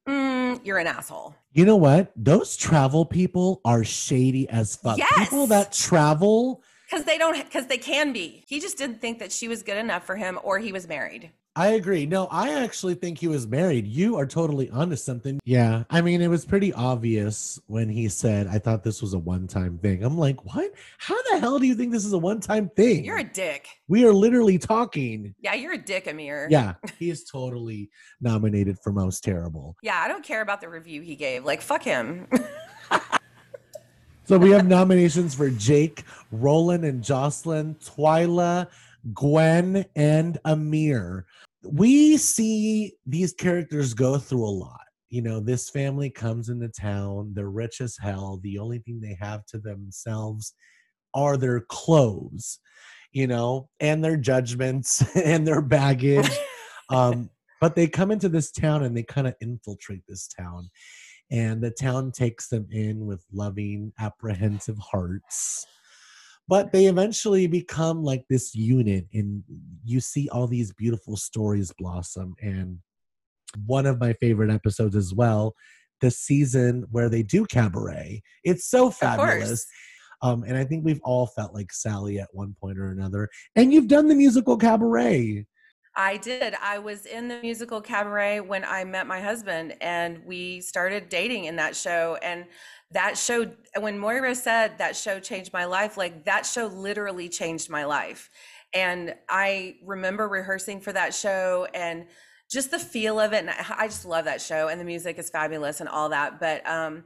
Mm, 0.08 0.60
you're 0.64 0.78
an 0.78 0.86
asshole. 0.88 1.36
You 1.52 1.64
know 1.64 1.76
what? 1.76 2.12
Those 2.16 2.56
travel 2.56 3.04
people 3.04 3.60
are 3.64 3.84
shady 3.84 4.48
as 4.48 4.74
fuck. 4.76 4.98
People 5.16 5.46
that 5.48 5.70
travel, 5.72 6.62
Because 6.90 7.04
they 7.04 7.18
don't, 7.18 7.36
because 7.44 7.66
they 7.66 7.78
can 7.78 8.12
be. 8.12 8.42
He 8.48 8.58
just 8.58 8.78
didn't 8.78 9.00
think 9.00 9.18
that 9.20 9.30
she 9.30 9.46
was 9.46 9.62
good 9.62 9.76
enough 9.76 10.04
for 10.04 10.16
him, 10.16 10.40
or 10.42 10.58
he 10.58 10.72
was 10.72 10.88
married. 10.88 11.30
I 11.58 11.70
agree. 11.70 12.06
No, 12.06 12.26
I 12.30 12.62
actually 12.62 12.94
think 12.94 13.18
he 13.18 13.26
was 13.26 13.48
married. 13.48 13.84
You 13.84 14.16
are 14.16 14.26
totally 14.26 14.70
onto 14.70 14.94
something. 14.94 15.40
Yeah. 15.44 15.82
I 15.90 16.00
mean, 16.02 16.22
it 16.22 16.28
was 16.28 16.44
pretty 16.44 16.72
obvious 16.72 17.58
when 17.66 17.88
he 17.88 18.08
said, 18.08 18.46
I 18.46 18.60
thought 18.60 18.84
this 18.84 19.02
was 19.02 19.12
a 19.14 19.18
one 19.18 19.48
time 19.48 19.76
thing. 19.78 20.04
I'm 20.04 20.16
like, 20.16 20.44
what? 20.44 20.72
How 20.98 21.20
the 21.32 21.40
hell 21.40 21.58
do 21.58 21.66
you 21.66 21.74
think 21.74 21.90
this 21.90 22.04
is 22.04 22.12
a 22.12 22.18
one 22.18 22.38
time 22.38 22.68
thing? 22.76 23.04
You're 23.04 23.18
a 23.18 23.24
dick. 23.24 23.66
we 23.88 24.04
are 24.04 24.12
literally 24.12 24.56
talking. 24.56 25.34
Yeah, 25.40 25.54
you're 25.54 25.72
a 25.72 25.78
dick, 25.78 26.06
Amir. 26.06 26.46
Yeah. 26.48 26.74
He 26.96 27.10
is 27.10 27.24
totally 27.24 27.90
nominated 28.20 28.78
for 28.78 28.92
most 28.92 29.24
terrible. 29.24 29.76
Yeah, 29.82 30.00
I 30.00 30.06
don't 30.06 30.24
care 30.24 30.42
about 30.42 30.60
the 30.60 30.68
review 30.68 31.02
he 31.02 31.16
gave. 31.16 31.44
Like, 31.44 31.60
fuck 31.60 31.82
him. 31.82 32.28
So 34.24 34.36
we 34.36 34.50
have 34.50 34.68
nominations 34.68 35.34
for 35.34 35.48
Jake, 35.48 36.04
Roland, 36.30 36.84
and 36.84 37.02
Jocelyn, 37.02 37.76
Twyla, 37.76 38.68
Gwen, 39.14 39.86
and 39.96 40.38
Amir. 40.44 41.24
We 41.70 42.16
see 42.16 42.94
these 43.06 43.32
characters 43.32 43.94
go 43.94 44.18
through 44.18 44.44
a 44.44 44.50
lot. 44.50 44.80
You 45.10 45.22
know, 45.22 45.40
this 45.40 45.70
family 45.70 46.10
comes 46.10 46.48
into 46.48 46.68
town, 46.68 47.32
they're 47.34 47.50
rich 47.50 47.80
as 47.80 47.96
hell. 48.00 48.40
The 48.42 48.58
only 48.58 48.78
thing 48.80 49.00
they 49.00 49.16
have 49.20 49.46
to 49.46 49.58
themselves 49.58 50.52
are 51.14 51.36
their 51.36 51.60
clothes, 51.60 52.58
you 53.12 53.26
know, 53.26 53.68
and 53.80 54.04
their 54.04 54.16
judgments 54.16 55.16
and 55.16 55.46
their 55.46 55.62
baggage. 55.62 56.30
um, 56.90 57.30
but 57.60 57.74
they 57.74 57.88
come 57.88 58.10
into 58.10 58.28
this 58.28 58.52
town 58.52 58.84
and 58.84 58.96
they 58.96 59.02
kind 59.02 59.26
of 59.26 59.34
infiltrate 59.40 60.02
this 60.06 60.28
town 60.28 60.68
and 61.30 61.62
the 61.62 61.70
town 61.70 62.10
takes 62.12 62.48
them 62.48 62.66
in 62.70 63.06
with 63.06 63.24
loving, 63.32 63.92
apprehensive 63.98 64.78
hearts. 64.78 65.66
But 66.48 66.72
they 66.72 66.86
eventually 66.86 67.46
become 67.46 68.02
like 68.02 68.24
this 68.30 68.54
unit, 68.54 69.06
and 69.12 69.42
you 69.84 70.00
see 70.00 70.28
all 70.30 70.46
these 70.46 70.72
beautiful 70.72 71.16
stories 71.16 71.72
blossom. 71.78 72.34
And 72.40 72.78
one 73.66 73.86
of 73.86 74.00
my 74.00 74.14
favorite 74.14 74.50
episodes 74.50 74.96
as 74.96 75.12
well, 75.14 75.54
the 76.00 76.10
season 76.10 76.86
where 76.90 77.08
they 77.08 77.22
do 77.22 77.44
cabaret. 77.46 78.22
It's 78.44 78.68
so 78.68 78.90
fabulous. 78.90 79.66
Um, 80.22 80.42
and 80.42 80.56
I 80.56 80.64
think 80.64 80.84
we've 80.84 81.00
all 81.04 81.26
felt 81.26 81.54
like 81.54 81.72
Sally 81.72 82.18
at 82.18 82.28
one 82.32 82.54
point 82.60 82.78
or 82.78 82.90
another. 82.90 83.28
And 83.54 83.72
you've 83.72 83.88
done 83.88 84.08
the 84.08 84.14
musical 84.14 84.56
cabaret. 84.56 85.46
I 85.96 86.16
did. 86.16 86.54
I 86.62 86.78
was 86.78 87.06
in 87.06 87.26
the 87.26 87.40
musical 87.40 87.80
cabaret 87.80 88.40
when 88.40 88.64
I 88.64 88.84
met 88.84 89.08
my 89.08 89.20
husband, 89.20 89.74
and 89.80 90.24
we 90.24 90.60
started 90.60 91.08
dating 91.08 91.46
in 91.46 91.56
that 91.56 91.74
show. 91.74 92.16
And 92.22 92.44
that 92.92 93.18
show, 93.18 93.50
when 93.78 93.98
Moira 93.98 94.34
said 94.34 94.78
that 94.78 94.96
show 94.96 95.20
changed 95.20 95.52
my 95.52 95.66
life, 95.66 95.96
like 95.96 96.24
that 96.24 96.46
show 96.46 96.66
literally 96.66 97.28
changed 97.28 97.68
my 97.68 97.84
life. 97.84 98.30
And 98.74 99.14
I 99.28 99.76
remember 99.84 100.28
rehearsing 100.28 100.80
for 100.80 100.92
that 100.92 101.14
show 101.14 101.66
and 101.74 102.06
just 102.50 102.70
the 102.70 102.78
feel 102.78 103.20
of 103.20 103.32
it. 103.32 103.44
And 103.44 103.50
I 103.50 103.86
just 103.86 104.06
love 104.06 104.24
that 104.24 104.40
show, 104.40 104.68
and 104.68 104.80
the 104.80 104.84
music 104.84 105.18
is 105.18 105.30
fabulous 105.30 105.80
and 105.80 105.88
all 105.88 106.08
that. 106.10 106.40
But 106.40 106.66
um, 106.68 107.04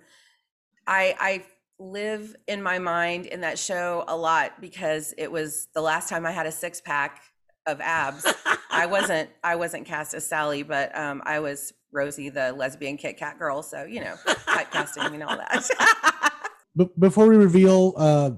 I, 0.86 1.16
I 1.18 1.44
live 1.78 2.36
in 2.46 2.62
my 2.62 2.78
mind 2.78 3.26
in 3.26 3.40
that 3.40 3.58
show 3.58 4.04
a 4.06 4.16
lot 4.16 4.60
because 4.60 5.14
it 5.18 5.30
was 5.30 5.68
the 5.74 5.80
last 5.80 6.08
time 6.08 6.24
I 6.24 6.30
had 6.30 6.46
a 6.46 6.52
six 6.52 6.80
pack 6.80 7.22
of 7.66 7.80
abs. 7.80 8.24
I 8.72 8.86
wasn't 8.86 9.30
I 9.44 9.56
wasn't 9.56 9.86
cast 9.86 10.14
as 10.14 10.26
Sally, 10.26 10.62
but 10.62 10.96
um, 10.98 11.22
I 11.24 11.40
was 11.40 11.72
Rosie, 11.92 12.30
the 12.30 12.52
lesbian 12.52 12.96
Kit 12.96 13.18
Kat 13.18 13.38
girl. 13.38 13.62
So 13.62 13.84
you 13.84 14.00
know, 14.00 14.14
typecasting 14.26 15.12
and 15.12 15.22
all 15.22 15.36
that. 15.36 16.30
B- 16.76 16.90
before 16.98 17.28
we 17.28 17.36
reveal 17.36 17.92
uh, 17.96 18.30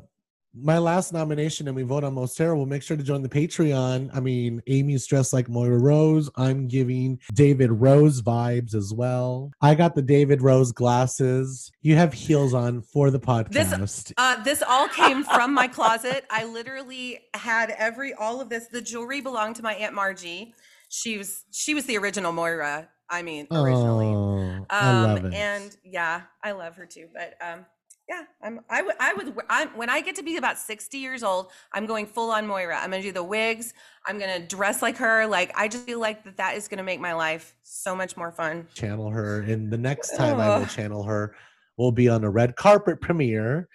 my 0.57 0.79
last 0.79 1.13
nomination 1.13 1.67
and 1.67 1.77
we 1.77 1.83
vote 1.83 2.05
on 2.05 2.15
most 2.15 2.37
terrible, 2.37 2.65
make 2.67 2.83
sure 2.83 2.97
to 2.97 3.03
join 3.03 3.23
the 3.23 3.29
Patreon. 3.29 4.11
I 4.15 4.21
mean, 4.21 4.63
Amy's 4.67 5.07
dressed 5.07 5.33
like 5.33 5.49
Moira 5.49 5.79
Rose. 5.79 6.31
I'm 6.37 6.69
giving 6.69 7.19
David 7.35 7.73
Rose 7.73 8.23
vibes 8.23 8.75
as 8.75 8.93
well. 8.93 9.51
I 9.61 9.75
got 9.75 9.95
the 9.95 10.03
David 10.03 10.43
Rose 10.43 10.73
glasses. 10.73 11.73
You 11.83 11.97
have 11.97 12.13
heels 12.13 12.55
on 12.55 12.83
for 12.83 13.11
the 13.11 13.19
podcast. 13.21 14.13
uh, 14.17 14.43
this 14.43 14.63
all 14.63 14.89
came 14.89 15.25
from 15.25 15.53
my 15.53 15.67
closet. 15.67 16.25
I 16.31 16.45
literally 16.45 17.21
had 17.35 17.71
every 17.71 18.15
all 18.15 18.41
of 18.41 18.49
this. 18.49 18.69
The 18.69 18.81
jewelry 18.81 19.21
belonged 19.21 19.57
to 19.57 19.63
my 19.63 19.75
aunt 19.75 19.95
Margie. 19.95 20.55
She 20.89 21.19
was 21.19 21.43
she 21.51 21.75
was 21.75 21.87
the 21.87 21.99
original 21.99 22.33
Moira. 22.33 22.89
I 23.11 23.23
mean, 23.23 23.47
originally. 23.51 24.07
Oh, 24.07 24.67
I 24.71 25.03
love 25.03 25.19
um 25.19 25.27
it. 25.27 25.35
and 25.35 25.77
yeah 25.85 26.23
i 26.43 26.53
love 26.53 26.77
her 26.77 26.87
too 26.87 27.07
but 27.13 27.35
um 27.47 27.67
yeah 28.09 28.23
i'm 28.43 28.61
i 28.69 28.83
would 28.83 28.95
i 29.01 29.15
would 29.15 29.35
i'm 29.49 29.69
when 29.71 29.89
i 29.89 30.01
get 30.01 30.15
to 30.15 30.23
be 30.23 30.37
about 30.37 30.59
60 30.59 30.99
years 30.99 31.23
old 31.23 31.51
i'm 31.73 31.87
going 31.87 32.07
full 32.07 32.31
on 32.31 32.47
moira. 32.47 32.79
I'm 32.79 32.91
gonna 32.91 33.03
do 33.03 33.13
the 33.13 33.25
wigs. 33.25 33.73
I'm 34.07 34.19
gonna 34.19 34.47
dress 34.47 34.83
like 34.83 34.97
her. 34.99 35.27
Like 35.27 35.53
i 35.57 35.69
just 35.69 35.87
feel 35.87 36.01
like 36.01 36.25
that 36.25 36.37
that 36.37 36.57
is 36.57 36.69
gonna 36.69 36.83
make 36.83 37.01
my 37.01 37.15
life 37.15 37.57
so 37.63 37.97
much 37.97 38.17
more 38.17 38.31
fun. 38.33 38.69
Channel 38.75 39.11
her 39.11 39.41
and 39.43 39.73
the 39.73 39.79
next 39.79 40.17
time 40.17 40.39
i 40.39 40.59
will 40.59 40.67
channel 40.67 41.05
her 41.05 41.35
will 41.77 41.93
be 41.93 42.09
on 42.09 42.25
a 42.25 42.31
red 42.31 42.57
carpet 42.57 43.01
premiere. 43.01 43.69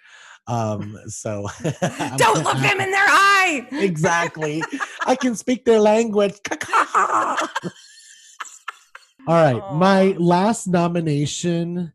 Um 0.46 0.96
so 1.06 1.46
don't 2.16 2.44
look 2.44 2.58
them 2.58 2.80
in 2.80 2.90
their 2.90 3.06
eye! 3.06 3.66
Exactly. 3.72 4.62
I 5.06 5.16
can 5.16 5.34
speak 5.34 5.64
their 5.64 5.80
language. 5.80 6.34
All 9.26 9.36
right 9.36 9.74
my 9.74 10.14
last 10.18 10.66
nomination 10.66 11.92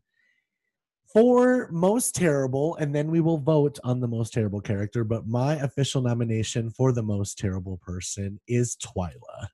for 1.16 1.66
most 1.72 2.14
terrible 2.14 2.76
and 2.76 2.94
then 2.94 3.10
we 3.10 3.22
will 3.22 3.38
vote 3.38 3.78
on 3.84 4.00
the 4.00 4.06
most 4.06 4.34
terrible 4.34 4.60
character 4.60 5.02
but 5.02 5.26
my 5.26 5.54
official 5.54 6.02
nomination 6.02 6.68
for 6.68 6.92
the 6.92 7.02
most 7.02 7.38
terrible 7.38 7.78
person 7.78 8.38
is 8.46 8.76
twyla 8.76 9.48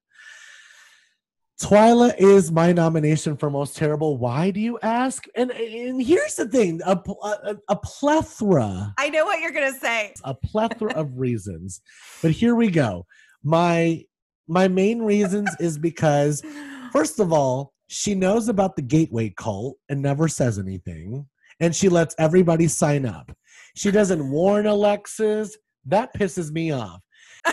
Twyla 1.60 2.12
is 2.18 2.50
my 2.50 2.72
nomination 2.72 3.36
for 3.36 3.48
most 3.48 3.76
terrible. 3.76 4.16
Why 4.16 4.50
do 4.50 4.58
you 4.58 4.80
ask? 4.82 5.26
And 5.36 5.52
and 5.52 6.02
here's 6.02 6.34
the 6.34 6.48
thing: 6.48 6.80
a, 6.84 7.00
a, 7.22 7.56
a 7.68 7.76
plethora, 7.76 8.92
i 8.98 9.08
know 9.10 9.24
what 9.24 9.40
you're 9.40 9.52
gonna 9.52 9.72
say 9.72 10.12
a 10.24 10.34
plethora 10.34 10.92
of 10.94 11.20
reasons. 11.20 11.80
But 12.20 12.32
here 12.32 12.56
we 12.56 12.68
go. 12.68 13.06
My 13.44 14.02
my 14.48 14.66
main 14.66 15.02
reasons 15.02 15.54
is 15.60 15.78
because 15.78 16.42
first 16.92 17.20
of 17.20 17.32
all, 17.32 17.74
she 17.86 18.16
knows 18.16 18.48
about 18.48 18.74
the 18.74 18.82
gateway 18.82 19.32
cult 19.36 19.76
and 19.88 20.02
never 20.02 20.26
says 20.26 20.58
anything, 20.58 21.28
and 21.60 21.74
she 21.74 21.88
lets 21.88 22.14
everybody 22.18 22.68
sign 22.68 23.06
up. 23.06 23.32
She 23.74 23.90
doesn't 23.90 24.30
warn 24.30 24.66
Alexis. 24.66 25.56
That 25.86 26.14
pisses 26.14 26.50
me 26.52 26.72
off. 26.72 27.00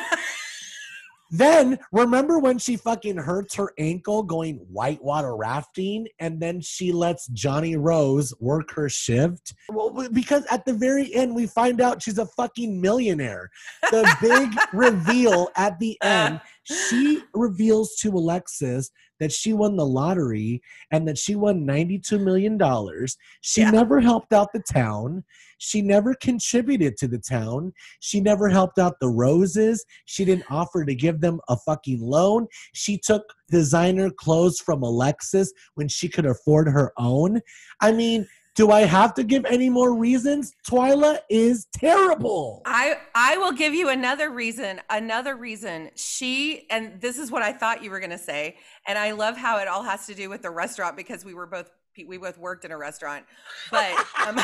Then 1.31 1.77
remember 1.91 2.39
when 2.39 2.57
she 2.57 2.75
fucking 2.75 3.17
hurts 3.17 3.55
her 3.55 3.71
ankle 3.77 4.23
going 4.23 4.55
whitewater 4.71 5.35
rafting 5.35 6.07
and 6.19 6.39
then 6.39 6.59
she 6.61 6.91
lets 6.91 7.27
Johnny 7.27 7.75
Rose 7.75 8.33
work 8.39 8.73
her 8.73 8.89
shift? 8.89 9.53
Well, 9.69 10.07
because 10.11 10.45
at 10.49 10.65
the 10.65 10.73
very 10.73 11.13
end 11.13 11.35
we 11.35 11.45
find 11.45 11.81
out 11.81 12.01
she's 12.01 12.17
a 12.17 12.25
fucking 12.25 12.81
millionaire. 12.81 13.49
The 13.91 14.15
big 14.21 14.49
reveal 14.73 15.49
at 15.55 15.77
the 15.79 15.97
uh, 16.01 16.07
end, 16.07 16.41
she 16.69 17.21
reveals 17.33 17.95
to 17.95 18.09
Alexis 18.09 18.91
that 19.19 19.31
she 19.31 19.53
won 19.53 19.75
the 19.75 19.85
lottery 19.85 20.61
and 20.91 21.07
that 21.07 21.17
she 21.17 21.35
won 21.35 21.65
92 21.65 22.19
million 22.19 22.57
dollars. 22.57 23.17
She 23.41 23.61
Yeah. 23.61 23.71
never 23.71 23.99
helped 23.99 24.33
out 24.33 24.53
the 24.53 24.59
town. 24.71 25.23
She 25.57 25.81
never 25.81 26.13
contributed 26.15 26.95
to 26.97 27.07
the 27.07 27.17
town. 27.17 27.73
She 27.99 28.21
never 28.21 28.47
helped 28.47 28.79
out 28.79 28.99
the 28.99 29.09
Roses. 29.09 29.85
She 30.05 30.23
didn't 30.23 30.49
offer 30.49 30.85
to 30.85 30.95
give 30.95 31.19
them 31.19 31.41
a 31.49 31.57
fucking 31.57 31.99
loan. 32.01 32.47
She 32.73 32.97
took 32.97 33.23
designer 33.49 34.09
clothes 34.09 34.59
from 34.59 34.83
Alexis 34.83 35.51
when 35.75 35.87
she 35.89 36.07
could 36.07 36.25
afford 36.25 36.67
her 36.69 36.93
own. 36.97 37.41
I 37.81 37.91
mean, 37.91 38.25
do 38.59 38.71
I 38.71 38.81
have 38.81 39.13
to 39.13 39.23
give 39.23 39.45
any 39.45 39.69
more 39.69 39.95
reasons? 39.95 40.51
Twyla 40.69 41.19
is 41.29 41.65
terrible. 41.73 42.61
I 42.65 42.97
I 43.15 43.37
will 43.37 43.53
give 43.53 43.73
you 43.73 43.87
another 43.87 44.29
reason. 44.29 44.81
Another 44.89 45.37
reason. 45.37 45.91
She 45.95 46.67
and 46.69 46.99
this 46.99 47.17
is 47.17 47.31
what 47.31 47.41
I 47.41 47.53
thought 47.53 47.85
you 47.85 47.89
were 47.89 48.01
going 48.01 48.09
to 48.09 48.17
say, 48.17 48.57
and 48.85 48.99
I 48.99 49.11
love 49.11 49.37
how 49.37 49.59
it 49.59 49.69
all 49.69 49.83
has 49.83 50.07
to 50.07 50.13
do 50.13 50.29
with 50.29 50.41
the 50.41 50.49
restaurant 50.49 50.97
because 50.97 51.23
we 51.23 51.33
were 51.33 51.45
both 51.45 51.71
we 52.05 52.17
both 52.17 52.37
worked 52.37 52.65
in 52.65 52.71
a 52.71 52.77
restaurant. 52.77 53.23
But 53.71 53.93
um, 54.27 54.37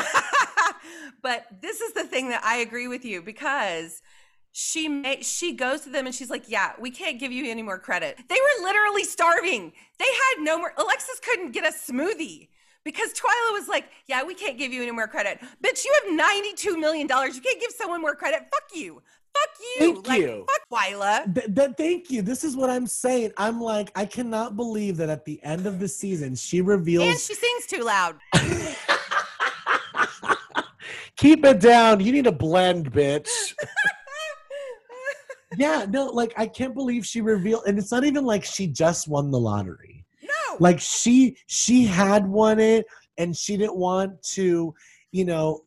but 1.22 1.48
this 1.62 1.82
is 1.82 1.92
the 1.92 2.06
thing 2.06 2.30
that 2.30 2.42
I 2.42 2.60
agree 2.60 2.88
with 2.88 3.04
you 3.04 3.22
because 3.22 4.02
she 4.54 4.88
may, 4.88 5.24
she 5.24 5.56
goes 5.58 5.82
to 5.82 5.90
them 5.90 6.06
and 6.06 6.16
she's 6.16 6.30
like, 6.30 6.46
"Yeah, 6.48 6.72
we 6.80 6.90
can't 6.90 7.20
give 7.20 7.34
you 7.34 7.52
any 7.52 7.64
more 7.64 7.80
credit." 7.80 8.18
They 8.30 8.36
were 8.36 8.66
literally 8.66 9.04
starving. 9.04 9.74
They 10.00 10.06
had 10.06 10.42
no 10.42 10.58
more. 10.58 10.72
Alexis 10.78 11.20
couldn't 11.20 11.52
get 11.52 11.66
a 11.66 11.76
smoothie 11.76 12.48
because 12.86 13.12
Twyla 13.12 13.52
was 13.52 13.68
like, 13.68 13.90
"Yeah, 14.08 14.24
we 14.24 14.34
can't 14.34 14.58
give 14.58 14.72
you 14.72 14.82
any 14.82 14.92
more 14.92 15.08
credit." 15.08 15.42
Bitch, 15.62 15.84
you 15.84 15.94
have 16.02 16.14
ninety-two 16.14 16.78
million 16.78 17.08
dollars. 17.08 17.36
You 17.36 17.42
can't 17.42 17.60
give 17.60 17.72
someone 17.72 18.00
more 18.00 18.16
credit. 18.16 18.48
Fuck 18.52 18.74
you. 18.74 19.02
Fuck 19.36 19.50
you. 19.60 19.80
Thank 19.80 20.08
like, 20.08 20.22
you. 20.22 20.46
Fuck 20.48 20.62
Twyla. 20.72 21.36
Th- 21.36 21.48
that 21.50 21.78
thank 21.78 22.10
you. 22.10 22.22
This 22.22 22.46
is 22.46 22.56
what 22.56 22.70
I'm 22.70 22.88
saying. 22.88 23.34
I'm 23.38 23.60
like, 23.60 23.92
I 23.96 24.06
cannot 24.06 24.56
believe 24.56 24.96
that 24.98 25.10
at 25.10 25.26
the 25.26 25.44
end 25.44 25.66
of 25.66 25.80
the 25.80 25.88
season 25.88 26.36
she 26.36 26.62
reveals 26.62 27.06
And 27.06 27.20
she 27.20 27.34
sings 27.34 27.66
too 27.68 27.84
loud. 27.84 28.18
keep 31.18 31.44
it 31.44 31.60
down. 31.60 32.00
You 32.00 32.12
need 32.12 32.26
to 32.26 32.32
blend, 32.32 32.92
bitch. 32.92 33.30
yeah, 35.58 35.86
no, 35.90 36.06
like 36.06 36.34
I 36.38 36.48
can't 36.48 36.74
believe 36.74 37.06
she 37.06 37.22
revealed 37.22 37.64
and 37.68 37.78
it's 37.78 37.92
not 37.92 38.04
even 38.06 38.26
like 38.26 38.46
she 38.46 38.68
just 38.68 39.08
won 39.08 39.32
the 39.32 39.40
lottery. 39.40 40.05
Like 40.60 40.80
she 40.80 41.38
she 41.48 41.86
had 41.86 42.28
won 42.28 42.60
it 42.60 42.86
and 43.18 43.36
she 43.36 43.58
didn't 43.58 43.78
want 43.78 44.22
to 44.34 44.74
you 45.12 45.24
know 45.24 45.62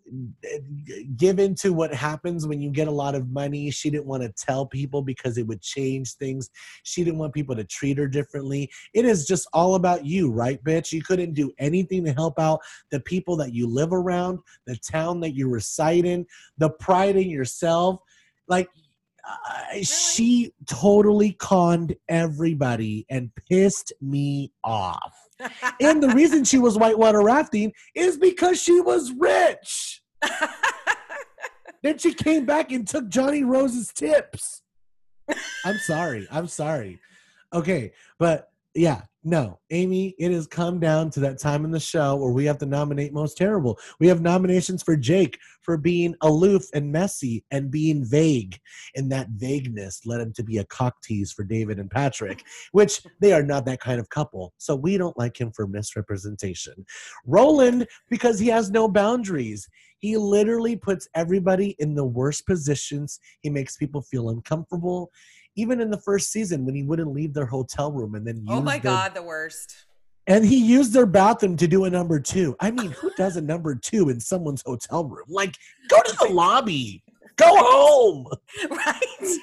give 1.16 1.38
into 1.38 1.72
what 1.72 1.94
happens 1.94 2.46
when 2.46 2.60
you 2.60 2.70
get 2.70 2.86
a 2.86 2.90
lot 2.90 3.14
of 3.14 3.30
money. 3.30 3.70
She 3.70 3.88
didn't 3.88 4.06
want 4.06 4.22
to 4.22 4.44
tell 4.44 4.66
people 4.66 5.00
because 5.00 5.38
it 5.38 5.46
would 5.46 5.62
change 5.62 6.14
things. 6.14 6.50
She 6.82 7.02
didn't 7.02 7.18
want 7.18 7.32
people 7.32 7.56
to 7.56 7.64
treat 7.64 7.96
her 7.96 8.08
differently. 8.08 8.70
It 8.92 9.06
is 9.06 9.26
just 9.26 9.48
all 9.54 9.74
about 9.74 10.04
you 10.04 10.30
right 10.30 10.62
bitch? 10.62 10.92
You 10.92 11.02
couldn't 11.02 11.32
do 11.32 11.50
anything 11.58 12.04
to 12.04 12.12
help 12.12 12.38
out 12.38 12.60
the 12.90 13.00
people 13.00 13.36
that 13.36 13.54
you 13.54 13.66
live 13.66 13.92
around 13.92 14.40
the 14.66 14.76
town 14.76 15.20
that 15.20 15.34
you 15.34 15.48
reside 15.48 16.04
in 16.04 16.26
the 16.58 16.70
pride 16.70 17.16
in 17.16 17.30
yourself. 17.30 18.00
Like 18.48 18.68
uh, 19.28 19.82
she 19.82 20.52
totally 20.66 21.32
conned 21.32 21.94
everybody 22.08 23.04
and 23.10 23.30
pissed 23.48 23.92
me 24.00 24.52
off 24.64 25.28
and 25.80 26.02
the 26.02 26.08
reason 26.08 26.44
she 26.44 26.58
was 26.58 26.76
whitewater 26.76 27.22
rafting 27.22 27.72
is 27.94 28.16
because 28.16 28.60
she 28.60 28.80
was 28.80 29.12
rich. 29.12 30.02
Then 31.80 31.96
she 31.96 32.12
came 32.12 32.44
back 32.44 32.72
and 32.72 32.86
took 32.88 33.08
Johnny 33.08 33.44
Rose's 33.44 33.92
tips. 33.92 34.62
I'm 35.64 35.78
sorry. 35.78 36.26
I'm 36.28 36.48
sorry. 36.48 36.98
Okay, 37.54 37.92
but 38.18 38.50
yeah, 38.74 39.02
No, 39.28 39.60
Amy, 39.68 40.14
it 40.18 40.32
has 40.32 40.46
come 40.46 40.80
down 40.80 41.10
to 41.10 41.20
that 41.20 41.38
time 41.38 41.66
in 41.66 41.70
the 41.70 41.78
show 41.78 42.16
where 42.16 42.32
we 42.32 42.46
have 42.46 42.56
to 42.60 42.66
nominate 42.66 43.12
most 43.12 43.36
terrible. 43.36 43.78
We 44.00 44.06
have 44.06 44.22
nominations 44.22 44.82
for 44.82 44.96
Jake 44.96 45.38
for 45.60 45.76
being 45.76 46.14
aloof 46.22 46.62
and 46.72 46.90
messy 46.90 47.44
and 47.50 47.70
being 47.70 48.06
vague. 48.06 48.58
And 48.96 49.12
that 49.12 49.28
vagueness 49.36 50.06
led 50.06 50.22
him 50.22 50.32
to 50.32 50.42
be 50.42 50.56
a 50.56 50.64
cock 50.64 51.02
tease 51.02 51.30
for 51.30 51.44
David 51.44 51.78
and 51.78 51.90
Patrick, 51.90 52.42
which 52.72 53.02
they 53.20 53.34
are 53.34 53.42
not 53.42 53.66
that 53.66 53.80
kind 53.80 54.00
of 54.00 54.08
couple. 54.08 54.54
So 54.56 54.74
we 54.74 54.96
don't 54.96 55.18
like 55.18 55.38
him 55.38 55.52
for 55.52 55.66
misrepresentation. 55.66 56.86
Roland, 57.26 57.86
because 58.08 58.38
he 58.38 58.46
has 58.46 58.70
no 58.70 58.88
boundaries. 58.88 59.68
He 59.98 60.16
literally 60.16 60.74
puts 60.74 61.06
everybody 61.14 61.76
in 61.78 61.94
the 61.94 62.06
worst 62.06 62.46
positions. 62.46 63.20
He 63.42 63.50
makes 63.50 63.76
people 63.76 64.00
feel 64.00 64.30
uncomfortable 64.30 65.10
even 65.58 65.80
in 65.80 65.90
the 65.90 66.00
first 66.00 66.30
season 66.30 66.64
when 66.64 66.74
he 66.74 66.82
wouldn't 66.82 67.12
leave 67.12 67.34
their 67.34 67.46
hotel 67.46 67.90
room 67.92 68.14
and 68.14 68.26
then 68.26 68.44
Oh 68.48 68.60
my 68.60 68.78
their, 68.78 68.92
god, 68.92 69.14
the 69.14 69.22
worst. 69.22 69.74
and 70.26 70.44
he 70.44 70.56
used 70.56 70.92
their 70.92 71.06
bathroom 71.06 71.56
to 71.56 71.66
do 71.66 71.84
a 71.84 71.90
number 71.90 72.20
two. 72.20 72.56
I 72.60 72.70
mean, 72.70 72.92
who 72.92 73.10
does 73.16 73.36
a 73.36 73.40
number 73.40 73.74
two 73.74 74.08
in 74.08 74.20
someone's 74.20 74.62
hotel 74.64 75.04
room? 75.04 75.26
Like, 75.28 75.56
go 75.88 76.00
to 76.00 76.16
the 76.20 76.32
lobby, 76.32 77.02
go 77.36 77.46
home. 77.48 78.26
right? 78.70 79.38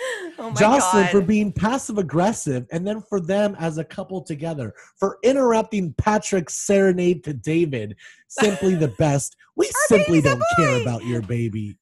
oh 0.38 0.50
my 0.50 0.54
Jocelyn 0.54 1.02
god. 1.04 1.10
for 1.10 1.20
being 1.20 1.52
passive 1.52 1.98
aggressive, 1.98 2.66
and 2.72 2.86
then 2.86 3.02
for 3.08 3.20
them 3.20 3.54
as 3.58 3.78
a 3.78 3.84
couple 3.84 4.22
together 4.22 4.72
for 4.98 5.18
interrupting 5.22 5.92
Patrick's 5.98 6.54
serenade 6.56 7.22
to 7.24 7.34
David. 7.34 7.96
Simply 8.28 8.74
the 8.76 8.88
best. 8.98 9.36
We 9.56 9.68
simply 9.88 10.20
don't 10.20 10.42
care 10.56 10.80
about 10.80 11.04
your 11.04 11.20
baby. 11.22 11.76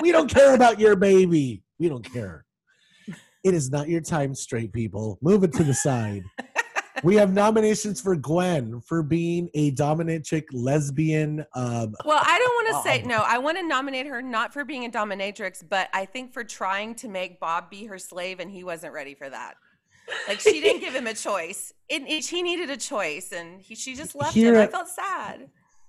we 0.00 0.12
don't 0.12 0.32
care 0.32 0.54
about 0.54 0.78
your 0.80 0.96
baby. 0.96 1.62
We 1.78 1.88
don't 1.88 2.04
care. 2.12 2.44
It 3.48 3.54
is 3.54 3.70
not 3.70 3.88
your 3.88 4.02
time, 4.02 4.34
straight 4.34 4.72
people. 4.74 5.18
Move 5.22 5.42
it 5.42 5.52
to 5.54 5.64
the 5.64 5.72
side. 5.72 6.22
we 7.02 7.14
have 7.16 7.32
nominations 7.32 7.98
for 8.00 8.14
Gwen 8.14 8.80
for 8.82 9.02
being 9.02 9.48
a 9.54 9.72
dominatrix 9.72 10.44
lesbian. 10.52 11.40
Um, 11.54 11.94
Well, 12.04 12.20
I 12.22 12.38
don't 12.38 12.54
want 12.54 12.68
to 12.84 12.90
say 12.90 13.02
Um, 13.02 13.08
no. 13.08 13.22
I 13.26 13.38
want 13.38 13.56
to 13.56 13.66
nominate 13.66 14.06
her 14.06 14.20
not 14.20 14.52
for 14.52 14.64
being 14.66 14.84
a 14.84 14.90
dominatrix, 14.90 15.64
but 15.66 15.88
I 15.94 16.04
think 16.04 16.34
for 16.34 16.44
trying 16.44 16.94
to 16.96 17.08
make 17.08 17.40
Bob 17.40 17.70
be 17.70 17.86
her 17.86 17.98
slave, 17.98 18.38
and 18.40 18.50
he 18.50 18.64
wasn't 18.64 18.92
ready 18.92 19.14
for 19.14 19.30
that. 19.30 19.54
Like 20.26 20.40
she 20.40 20.60
didn't 20.60 20.80
give 20.80 20.94
him 20.94 21.06
a 21.06 21.14
choice. 21.14 21.72
It, 21.88 22.02
it- 22.06 22.26
he 22.26 22.42
needed 22.42 22.68
a 22.68 22.76
choice, 22.76 23.32
and 23.32 23.60
he, 23.62 23.74
she 23.74 23.94
just 23.94 24.14
left 24.14 24.34
him. 24.34 24.54
I 24.56 24.66
felt 24.66 24.88
sad. 24.88 25.48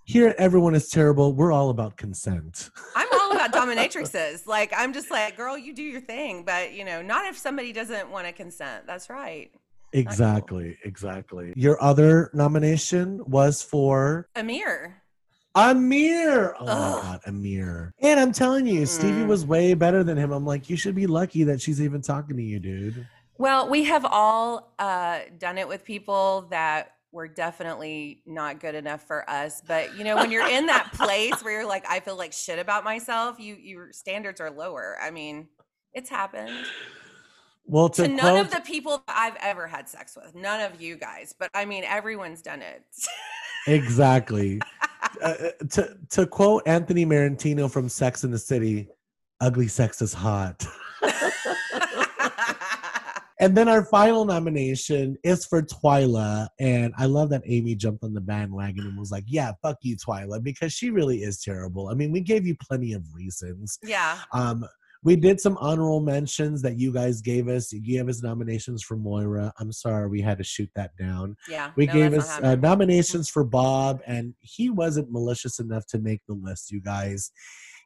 Here, 0.10 0.34
everyone 0.40 0.74
is 0.74 0.90
terrible. 0.90 1.34
We're 1.34 1.52
all 1.52 1.70
about 1.70 1.96
consent. 1.98 2.72
I'm 2.96 3.08
all 3.14 3.32
about 3.32 3.54
dominatrixes. 3.54 4.48
Like 4.48 4.74
I'm 4.76 4.92
just 4.92 5.12
like, 5.12 5.38
girl, 5.38 5.56
you 5.56 5.72
do 5.72 5.84
your 5.84 6.02
thing, 6.02 6.44
but 6.44 6.74
you 6.74 6.84
know, 6.84 7.04
not 7.04 7.28
if 7.28 7.38
somebody 7.38 7.72
doesn't 7.72 8.10
want 8.10 8.26
to 8.26 8.34
consent. 8.34 8.88
That's 8.88 9.08
right. 9.10 9.52
Exactly, 9.94 10.78
exactly. 10.84 11.54
Your 11.56 11.82
other 11.82 12.32
nomination 12.34 13.22
was 13.26 13.62
for 13.62 14.28
Amir. 14.36 15.04
Amir. 15.56 16.56
Oh 16.60 16.66
my 16.66 16.72
Ugh. 16.72 17.02
god, 17.04 17.20
Amir. 17.28 17.94
And 18.00 18.20
I'm 18.20 18.32
telling 18.32 18.66
you, 18.66 18.86
Stevie 18.88 19.22
Mm. 19.22 19.28
was 19.28 19.46
way 19.46 19.76
better 19.76 20.04
than 20.04 20.18
him. 20.18 20.32
I'm 20.32 20.46
like, 20.46 20.70
you 20.72 20.78
should 20.78 20.96
be 20.96 21.06
lucky 21.08 21.44
that 21.46 21.62
she's 21.62 21.82
even 21.82 22.02
talking 22.02 22.36
to 22.38 22.44
you, 22.44 22.60
dude. 22.60 23.06
Well, 23.38 23.70
we 23.70 23.84
have 23.86 24.06
all 24.06 24.74
uh, 24.80 25.20
done 25.38 25.58
it 25.60 25.68
with 25.68 25.84
people 25.86 26.48
that 26.50 26.94
were 27.12 27.28
definitely 27.28 28.22
not 28.26 28.60
good 28.60 28.76
enough 28.76 29.06
for 29.08 29.28
us. 29.30 29.62
But 29.68 29.98
you 29.98 30.04
know, 30.04 30.16
when 30.16 30.32
you're 30.32 30.48
in 30.48 30.68
that 30.68 30.92
place 30.94 31.44
where 31.44 31.54
you're 31.54 31.68
like, 31.68 31.86
I 31.90 32.00
feel 32.00 32.16
like 32.18 32.34
shit 32.34 32.60
about 32.60 32.84
myself, 32.84 33.40
you 33.40 33.56
your 33.56 33.92
standards 33.92 34.40
are 34.42 34.52
lower. 34.52 34.98
I 35.02 35.12
mean, 35.12 35.48
it's 35.94 36.10
happened 36.10 36.52
Well, 37.66 37.90
to, 37.90 38.04
to 38.04 38.08
none 38.08 38.20
quote, 38.36 38.46
of 38.46 38.52
the 38.52 38.62
people 38.62 39.04
I've 39.08 39.36
ever 39.42 39.68
had 39.68 39.90
sex 39.90 40.16
with. 40.16 40.36
None 40.36 40.62
of 40.72 40.80
you 40.82 40.98
guys, 40.98 41.34
but 41.38 41.50
I 41.54 41.66
mean, 41.66 41.84
everyone's 41.84 42.42
done 42.42 42.62
it. 42.62 42.84
exactly. 43.68 44.60
uh, 45.22 45.26
uh, 45.26 45.36
to 45.72 45.98
to 46.10 46.28
quote 46.28 46.64
Anthony 46.68 47.06
Marentino 47.06 47.68
from 47.68 47.90
Sex 47.90 48.24
in 48.24 48.32
the 48.32 48.38
City, 48.40 48.88
"Ugly 49.42 49.68
sex 49.68 50.02
is 50.02 50.14
hot." 50.14 50.66
And 53.40 53.56
then 53.56 53.70
our 53.70 53.86
final 53.86 54.26
nomination 54.26 55.18
is 55.24 55.46
for 55.46 55.62
Twyla. 55.62 56.50
And 56.60 56.94
I 56.98 57.06
love 57.06 57.30
that 57.30 57.44
Amy 57.46 57.76
jumped 57.76 58.04
on 58.04 58.14
the 58.14 58.22
bandwagon 58.22 58.86
and 58.86 58.98
was 58.98 59.12
like, 59.12 59.24
yeah, 59.28 59.54
fuck 59.62 59.78
you, 59.82 59.96
Twyla, 59.96 60.44
because 60.44 60.74
she 60.74 60.90
really 60.90 61.20
is 61.20 61.42
terrible. 61.42 61.88
I 61.88 61.94
mean, 61.94 62.12
we 62.12 62.20
gave 62.20 62.46
you 62.46 62.56
plenty 62.62 62.94
of 62.94 63.04
reasons. 63.14 63.80
yeah. 63.84 64.20
Um, 64.34 64.66
we 65.04 65.16
did 65.16 65.40
some 65.40 65.58
honorable 65.62 66.02
mentions 66.02 66.62
that 66.62 66.78
you 66.78 66.92
guys 66.92 67.22
gave 67.22 67.48
us. 67.48 67.72
You 67.72 67.82
gave 67.82 68.10
us 68.10 68.22
nominations 68.22 68.84
for 68.84 68.98
Moira. 68.98 69.54
I'm 69.58 69.72
sorry, 69.72 70.10
we 70.10 70.22
had 70.22 70.38
to 70.40 70.44
shoot 70.44 70.70
that 70.76 70.92
down. 70.98 71.38
Yeah. 71.48 71.72
We 71.78 71.86
no, 71.86 71.94
gave 71.94 72.14
us 72.14 72.38
uh, 72.42 72.56
nominations 72.56 73.30
for 73.30 73.46
Bob, 73.46 74.02
and 74.06 74.34
he 74.42 74.70
wasn't 74.70 75.12
malicious 75.12 75.60
enough 75.60 75.86
to 75.88 76.00
make 76.00 76.22
the 76.28 76.34
list, 76.34 76.72
you 76.72 76.82
guys. 76.82 77.32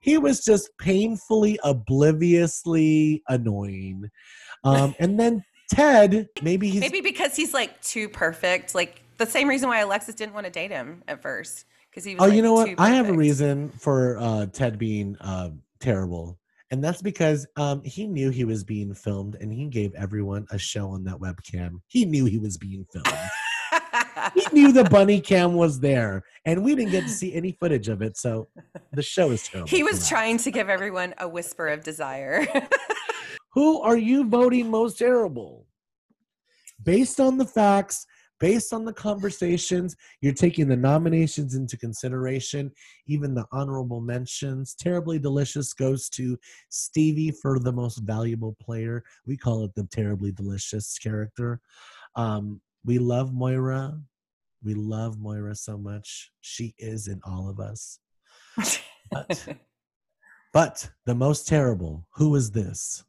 He 0.03 0.17
was 0.17 0.43
just 0.43 0.69
painfully, 0.77 1.57
obliviously 1.63 3.23
annoying. 3.29 4.09
Um, 4.65 4.93
and 4.99 5.17
then 5.17 5.45
Ted, 5.71 6.27
maybe 6.41 6.69
he's 6.69 6.81
Maybe 6.81 6.99
because 6.99 7.37
he's 7.37 7.53
like 7.53 7.81
too 7.81 8.09
perfect. 8.09 8.75
Like 8.75 9.01
the 9.17 9.25
same 9.25 9.47
reason 9.47 9.69
why 9.69 9.79
Alexis 9.79 10.13
didn't 10.15 10.33
want 10.33 10.45
to 10.45 10.51
date 10.51 10.71
him 10.71 11.03
at 11.07 11.21
first. 11.21 11.65
Because 11.89 12.03
he 12.03 12.15
was 12.15 12.23
Oh, 12.23 12.25
like, 12.25 12.35
you 12.35 12.41
know 12.41 12.51
what? 12.53 12.69
I 12.77 12.89
have 12.89 13.07
a 13.07 13.13
reason 13.13 13.69
for 13.69 14.17
uh, 14.19 14.47
Ted 14.47 14.77
being 14.77 15.15
uh, 15.21 15.51
terrible, 15.79 16.37
and 16.69 16.83
that's 16.83 17.01
because 17.01 17.47
um, 17.55 17.81
he 17.83 18.05
knew 18.07 18.29
he 18.29 18.45
was 18.45 18.63
being 18.63 18.93
filmed, 18.93 19.37
and 19.39 19.53
he 19.53 19.67
gave 19.67 19.93
everyone 19.93 20.47
a 20.51 20.57
show 20.57 20.89
on 20.89 21.03
that 21.05 21.19
webcam. 21.19 21.81
He 21.87 22.03
knew 22.03 22.25
he 22.25 22.39
was 22.39 22.57
being 22.57 22.85
filmed. 22.91 23.29
Knew 24.53 24.71
the 24.71 24.83
bunny 24.85 25.19
cam 25.19 25.55
was 25.55 25.79
there, 25.79 26.23
and 26.45 26.63
we 26.63 26.75
didn't 26.75 26.91
get 26.91 27.03
to 27.03 27.09
see 27.09 27.33
any 27.33 27.51
footage 27.51 27.89
of 27.89 28.01
it. 28.01 28.17
So 28.17 28.47
the 28.91 29.01
show 29.01 29.31
is 29.31 29.47
terrible. 29.47 29.67
he 29.67 29.83
was 29.83 30.07
trying 30.07 30.37
to 30.39 30.51
give 30.51 30.69
everyone 30.69 31.13
a 31.17 31.27
whisper 31.27 31.67
of 31.67 31.83
desire. 31.83 32.45
Who 33.53 33.81
are 33.81 33.97
you 33.97 34.27
voting 34.27 34.69
most 34.69 34.97
terrible? 34.97 35.67
Based 36.83 37.19
on 37.19 37.37
the 37.37 37.45
facts, 37.45 38.05
based 38.39 38.73
on 38.73 38.83
the 38.83 38.93
conversations, 38.93 39.95
you're 40.21 40.33
taking 40.33 40.67
the 40.67 40.75
nominations 40.75 41.55
into 41.55 41.77
consideration, 41.77 42.71
even 43.07 43.33
the 43.33 43.45
honorable 43.51 44.01
mentions. 44.01 44.75
Terribly 44.75 45.19
Delicious 45.19 45.73
goes 45.73 46.09
to 46.09 46.37
Stevie 46.69 47.31
for 47.41 47.59
the 47.59 47.71
most 47.71 47.99
valuable 47.99 48.55
player. 48.61 49.03
We 49.25 49.37
call 49.37 49.63
it 49.63 49.75
the 49.75 49.87
Terribly 49.91 50.31
Delicious 50.31 50.97
character. 50.97 51.61
Um, 52.15 52.59
we 52.83 52.97
love 52.97 53.33
Moira. 53.33 53.97
We 54.63 54.73
love 54.73 55.19
Moira 55.19 55.55
so 55.55 55.77
much. 55.77 56.31
She 56.41 56.73
is 56.77 57.07
in 57.07 57.19
all 57.25 57.49
of 57.49 57.59
us. 57.59 57.99
But, 59.11 59.47
but 60.53 60.89
the 61.05 61.15
most 61.15 61.47
terrible, 61.47 62.07
who 62.15 62.33
is 62.35 62.51
this? 62.51 63.03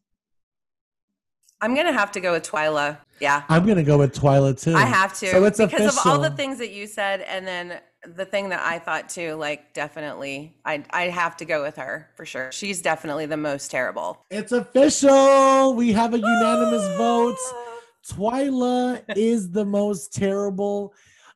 I'm 1.60 1.74
gonna 1.74 1.92
have 1.92 2.12
to 2.12 2.20
go 2.20 2.32
with 2.32 2.48
Twyla. 2.50 2.98
Yeah. 3.20 3.42
I'm 3.48 3.66
gonna 3.66 3.84
go 3.84 3.96
with 3.96 4.14
Twyla 4.14 4.60
too. 4.60 4.74
I 4.74 4.84
have 4.84 5.18
to 5.20 5.28
So 5.28 5.44
it's 5.44 5.58
because 5.58 5.96
of 5.96 6.06
all 6.06 6.20
the 6.20 6.30
things 6.30 6.58
that 6.58 6.72
you 6.72 6.86
said, 6.86 7.22
and 7.22 7.46
then 7.46 7.80
the 8.16 8.26
thing 8.26 8.50
that 8.50 8.60
I 8.60 8.78
thought 8.78 9.08
too. 9.08 9.34
Like, 9.34 9.72
definitely, 9.72 10.56
I 10.64 10.84
I 10.90 11.04
have 11.04 11.36
to 11.38 11.44
go 11.44 11.62
with 11.62 11.76
her 11.76 12.10
for 12.16 12.26
sure. 12.26 12.52
She's 12.52 12.82
definitely 12.82 13.26
the 13.26 13.38
most 13.38 13.70
terrible. 13.70 14.24
It's 14.30 14.52
official. 14.52 15.74
We 15.74 15.92
have 15.92 16.12
a 16.12 16.18
unanimous 16.18 16.86
vote. 16.96 17.38
Ah. 17.46 17.70
Twyla 18.10 19.02
is 19.16 19.50
the 19.50 19.64
most 19.64 20.12
terrible. 20.12 20.92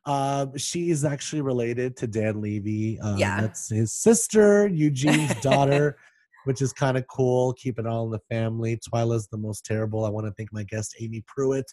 Um, 0.09 0.57
she 0.57 0.89
is 0.89 1.05
actually 1.05 1.41
related 1.41 1.95
to 1.97 2.07
Dan 2.07 2.41
Levy. 2.41 2.99
Um, 2.99 3.17
Yeah. 3.17 3.41
That's 3.41 3.69
his 3.69 3.93
sister, 3.93 4.67
Eugene's 4.67 5.35
daughter, 5.41 5.97
which 6.45 6.63
is 6.63 6.73
kind 6.73 6.97
of 6.97 7.05
cool. 7.07 7.53
Keep 7.53 7.77
it 7.77 7.85
all 7.85 8.05
in 8.05 8.11
the 8.11 8.21
family. 8.27 8.77
Twyla's 8.77 9.27
the 9.27 9.37
most 9.37 9.65
terrible. 9.65 10.05
I 10.05 10.09
want 10.09 10.25
to 10.25 10.33
thank 10.33 10.51
my 10.51 10.63
guest, 10.63 10.95
Amy 10.99 11.23
Pruitt. 11.27 11.71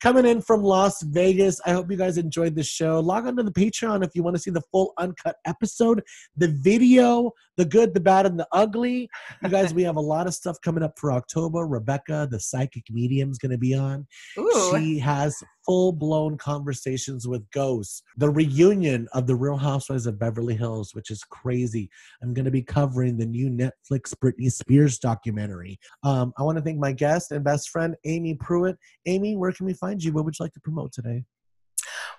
Coming 0.00 0.26
in 0.26 0.40
from 0.40 0.62
Las 0.62 1.02
Vegas. 1.02 1.60
I 1.66 1.72
hope 1.72 1.90
you 1.90 1.96
guys 1.96 2.18
enjoyed 2.18 2.54
the 2.54 2.62
show. 2.62 3.00
Log 3.00 3.26
on 3.26 3.36
to 3.36 3.42
the 3.42 3.50
Patreon 3.50 4.04
if 4.04 4.10
you 4.14 4.22
want 4.22 4.36
to 4.36 4.42
see 4.42 4.52
the 4.52 4.62
full 4.72 4.92
uncut 4.96 5.36
episode, 5.44 6.02
the 6.36 6.48
video, 6.48 7.32
the 7.56 7.64
good, 7.64 7.94
the 7.94 8.00
bad, 8.00 8.24
and 8.24 8.38
the 8.38 8.46
ugly. 8.52 9.08
You 9.42 9.48
guys, 9.48 9.74
we 9.74 9.82
have 9.90 9.96
a 9.96 10.00
lot 10.00 10.28
of 10.28 10.34
stuff 10.34 10.56
coming 10.62 10.84
up 10.84 10.96
for 10.96 11.10
October. 11.10 11.66
Rebecca, 11.66 12.28
the 12.30 12.38
psychic 12.38 12.84
medium, 12.90 13.30
is 13.32 13.38
going 13.38 13.50
to 13.50 13.58
be 13.58 13.74
on. 13.74 14.06
Ooh. 14.38 14.72
She 14.72 15.00
has 15.00 15.42
full 15.68 15.92
blown 15.92 16.38
conversations 16.38 17.28
with 17.28 17.48
ghosts. 17.50 18.02
The 18.16 18.30
reunion 18.30 19.06
of 19.12 19.26
the 19.26 19.36
Real 19.36 19.58
Housewives 19.58 20.06
of 20.06 20.18
Beverly 20.18 20.56
Hills, 20.56 20.94
which 20.94 21.10
is 21.10 21.22
crazy. 21.24 21.90
I'm 22.22 22.32
going 22.32 22.46
to 22.46 22.50
be 22.50 22.62
covering 22.62 23.18
the 23.18 23.26
new 23.26 23.50
Netflix 23.50 24.14
Britney 24.14 24.50
Spears 24.50 24.98
documentary. 24.98 25.78
Um, 26.02 26.32
I 26.38 26.42
want 26.42 26.56
to 26.56 26.64
thank 26.64 26.78
my 26.78 26.92
guest 26.92 27.32
and 27.32 27.44
best 27.44 27.68
friend, 27.68 27.94
Amy 28.06 28.34
Pruitt. 28.34 28.78
Amy, 29.04 29.36
where 29.36 29.52
can 29.52 29.66
we 29.66 29.74
find 29.74 30.02
you? 30.02 30.12
What 30.12 30.24
would 30.24 30.38
you 30.38 30.42
like 30.42 30.54
to 30.54 30.60
promote 30.60 30.92
today? 30.92 31.24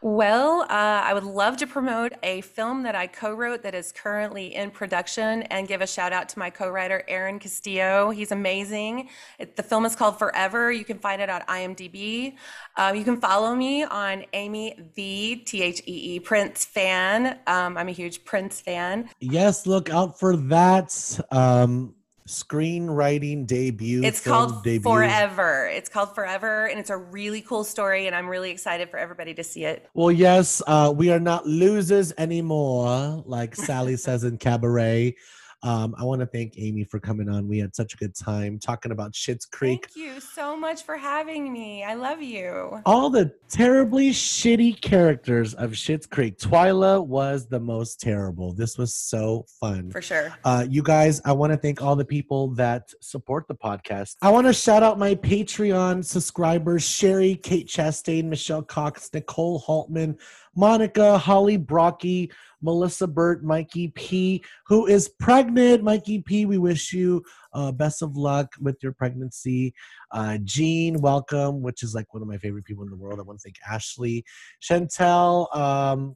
Well, 0.02 0.62
uh, 0.62 0.68
I 0.70 1.14
would 1.14 1.26
love 1.26 1.58
to 1.58 1.68
promote 1.68 2.14
a 2.24 2.40
film 2.42 2.84
that 2.84 2.96
I 2.96 3.08
co 3.08 3.34
wrote 3.34 3.64
that 3.64 3.76
is 3.76 3.92
currently 3.92 4.56
in 4.56 4.72
production 4.72 5.44
and 5.44 5.68
give 5.68 5.82
a 5.82 5.88
shout 5.88 6.14
out 6.14 6.30
to 6.30 6.40
my 6.40 6.50
co 6.50 6.70
writer, 6.70 7.04
Aaron 7.10 7.38
Castillo. 7.38 8.10
He's 8.10 8.32
amazing. 8.32 9.10
It, 9.40 9.58
the 9.58 9.64
film 9.64 9.86
is 9.86 9.98
called 9.98 10.18
Forever. 10.18 10.72
You 10.72 10.86
can 10.86 11.00
find 11.00 11.22
it 11.22 11.30
on 11.30 11.42
IMDb. 11.42 12.36
Um, 12.78 12.96
you 12.96 13.04
can 13.04 13.20
follow 13.20 13.54
me 13.54 13.84
on 13.84 14.24
Amy 14.32 14.80
the 14.96 15.44
T 15.46 15.62
H 15.64 15.82
E 15.86 16.16
E 16.16 16.20
Prince 16.22 16.64
fan. 16.64 17.38
Um, 17.46 17.78
I'm 17.78 17.90
a 17.90 17.94
huge 17.94 18.24
Prince 18.24 18.62
fan. 18.62 19.10
Yes, 19.20 19.68
look 19.68 19.90
out 19.90 20.18
for 20.18 20.38
that. 20.38 21.20
Um, 21.30 21.94
screenwriting 22.30 23.48
debut. 23.48 24.04
It's 24.04 24.24
called 24.24 24.64
debut. 24.64 24.84
Forever. 24.84 25.68
It's 25.68 25.90
called 25.90 26.14
Forever, 26.14 26.68
and 26.68 26.80
it's 26.80 26.92
a 26.92 26.98
really 26.98 27.42
cool 27.42 27.64
story, 27.64 28.06
and 28.08 28.16
I'm 28.16 28.28
really 28.28 28.52
excited 28.52 28.90
for 28.90 28.98
everybody 28.98 29.34
to 29.34 29.44
see 29.44 29.66
it. 29.66 29.90
Well, 29.94 30.12
yes, 30.12 30.62
uh, 30.68 30.94
we 30.96 31.12
are 31.12 31.20
not 31.20 31.48
losers 31.48 32.14
anymore, 32.18 33.24
like 33.26 33.56
Sally 33.56 33.98
says 33.98 34.24
in 34.24 34.38
Cabaret. 34.38 35.16
Um, 35.62 35.94
I 35.98 36.04
want 36.04 36.22
to 36.22 36.26
thank 36.26 36.54
Amy 36.58 36.86
for 36.86 37.00
coming 37.00 37.30
on. 37.30 37.48
We 37.48 37.60
had 37.60 37.76
such 37.76 37.94
a 37.94 37.98
good 37.98 38.16
time 38.16 38.60
talking 38.60 38.92
about 38.92 39.12
Schitt's 39.12 39.46
Creek. 39.46 39.90
Thank 39.94 40.08
you 40.08 40.22
so 40.22 40.56
much 40.56 40.84
for 40.84 40.96
having 40.96 41.52
me. 41.52 41.84
I 41.84 41.96
love 41.96 42.22
you. 42.22 42.82
All 42.86 43.10
the 43.10 43.34
terribly 43.50 44.12
shitty 44.12 44.80
characters 44.80 45.54
of 45.56 45.72
Schitt's 45.72 46.06
Creek. 46.06 46.38
Twyla 46.38 47.06
was 47.06 47.48
the 47.48 47.60
most 47.60 48.00
terrible. 48.00 48.54
This 48.54 48.78
was 48.78 48.96
so 48.96 49.46
fun. 49.60 49.92
For 49.92 50.02
sure. 50.02 50.34
Uh, 50.46 50.66
you 50.70 50.82
guys, 50.82 51.22
I 51.26 51.34
want 51.34 51.52
to 51.52 51.58
thank 51.58 51.82
all 51.82 51.96
the 51.96 52.06
people 52.06 52.50
that 52.56 52.90
support 53.02 53.48
the 53.48 53.56
podcast. 53.56 54.16
I 54.22 54.30
want 54.30 54.48
to 54.48 54.54
shout 54.54 54.82
out 54.82 54.98
my 54.98 55.16
Patreon 55.16 56.06
subscribers 56.06 56.84
Sherry, 56.84 57.36
Kate 57.36 57.68
Chastain, 57.68 58.26
Michelle 58.26 58.64
Cox, 58.64 59.10
Nicole 59.14 59.60
Haltman, 59.60 60.18
Monica, 60.56 61.18
Holly 61.18 61.58
Brocky, 61.58 62.32
Melissa 62.62 63.08
Burt, 63.08 63.44
Mikey 63.44 63.90
P, 63.90 64.44
who 64.68 64.88
is 64.88 65.10
pregnant. 65.20 65.84
Mikey 65.84 66.20
P, 66.20 66.46
we 66.46 66.58
wish 66.58 66.94
you 66.94 67.24
uh, 67.54 67.72
best 67.72 68.02
of 68.02 68.16
luck 68.16 68.54
with 68.60 68.78
your 68.82 68.92
pregnancy. 68.94 69.74
Uh, 70.12 70.38
Jean, 70.44 71.02
welcome, 71.02 71.62
which 71.62 71.84
is 71.84 71.96
like 71.96 72.14
one 72.14 72.22
of 72.22 72.28
my 72.28 72.38
favorite 72.38 72.66
people 72.66 72.84
in 72.84 72.90
the 72.90 72.96
world. 72.96 73.20
I 73.20 73.24
want 73.24 73.40
to 73.40 73.44
thank 73.44 73.58
Ashley, 73.70 74.26
Chantel, 74.62 75.56
um, 75.56 76.16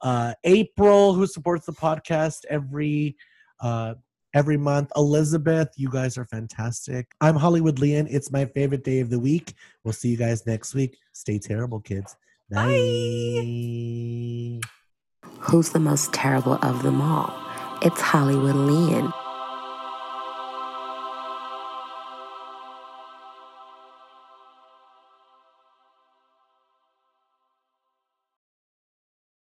uh, 0.00 0.34
April, 0.44 1.14
who 1.14 1.26
supports 1.26 1.66
the 1.66 1.72
podcast 1.72 2.44
every 2.50 3.16
uh, 3.60 3.94
every 4.34 4.56
month. 4.56 4.90
Elizabeth, 4.96 5.68
you 5.76 5.88
guys 5.88 6.18
are 6.18 6.26
fantastic. 6.26 7.06
I'm 7.20 7.36
Hollywood 7.36 7.78
Leon. 7.78 8.08
It's 8.10 8.30
my 8.30 8.44
favorite 8.44 8.84
day 8.84 9.00
of 9.00 9.08
the 9.10 9.18
week. 9.18 9.54
We'll 9.84 9.92
see 9.92 10.08
you 10.08 10.16
guys 10.16 10.46
next 10.46 10.74
week. 10.74 10.98
Stay 11.12 11.38
terrible, 11.38 11.80
kids. 11.80 12.16
Bye. 12.50 12.66
Bye. 14.60 14.83
Who's 15.46 15.70
the 15.70 15.78
most 15.78 16.10
terrible 16.14 16.54
of 16.62 16.82
them 16.82 17.02
all? 17.02 17.30
It's 17.82 18.00
Hollywood 18.00 18.56
Leon. 18.56 19.12